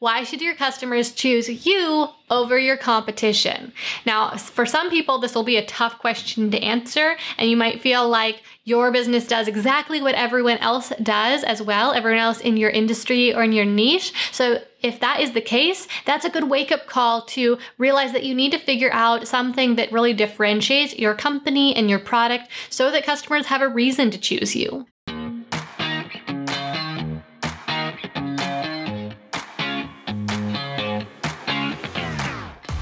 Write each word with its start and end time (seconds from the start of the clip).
Why 0.00 0.22
should 0.22 0.40
your 0.40 0.54
customers 0.54 1.10
choose 1.10 1.66
you 1.66 2.06
over 2.30 2.56
your 2.56 2.76
competition? 2.76 3.72
Now, 4.06 4.36
for 4.36 4.64
some 4.64 4.90
people, 4.90 5.18
this 5.18 5.34
will 5.34 5.42
be 5.42 5.56
a 5.56 5.66
tough 5.66 5.98
question 5.98 6.52
to 6.52 6.62
answer, 6.62 7.16
and 7.36 7.50
you 7.50 7.56
might 7.56 7.80
feel 7.80 8.08
like 8.08 8.42
your 8.62 8.92
business 8.92 9.26
does 9.26 9.48
exactly 9.48 10.00
what 10.00 10.14
everyone 10.14 10.58
else 10.58 10.92
does 11.02 11.42
as 11.42 11.60
well, 11.60 11.92
everyone 11.92 12.20
else 12.20 12.38
in 12.38 12.56
your 12.56 12.70
industry 12.70 13.34
or 13.34 13.42
in 13.42 13.50
your 13.50 13.64
niche. 13.64 14.12
So, 14.30 14.62
if 14.82 15.00
that 15.00 15.18
is 15.18 15.32
the 15.32 15.40
case, 15.40 15.88
that's 16.06 16.24
a 16.24 16.30
good 16.30 16.48
wake 16.48 16.70
up 16.70 16.86
call 16.86 17.22
to 17.22 17.58
realize 17.76 18.12
that 18.12 18.22
you 18.22 18.36
need 18.36 18.52
to 18.52 18.58
figure 18.58 18.92
out 18.92 19.26
something 19.26 19.74
that 19.74 19.90
really 19.90 20.12
differentiates 20.12 20.96
your 20.96 21.14
company 21.14 21.74
and 21.74 21.90
your 21.90 21.98
product 21.98 22.48
so 22.70 22.92
that 22.92 23.04
customers 23.04 23.46
have 23.46 23.62
a 23.62 23.68
reason 23.68 24.12
to 24.12 24.18
choose 24.18 24.54
you. 24.54 24.86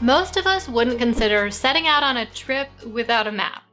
Most 0.00 0.36
of 0.36 0.46
us 0.46 0.68
wouldn't 0.68 0.98
consider 0.98 1.50
setting 1.50 1.86
out 1.86 2.02
on 2.02 2.18
a 2.18 2.26
trip 2.26 2.68
without 2.84 3.26
a 3.26 3.32
map. 3.32 3.65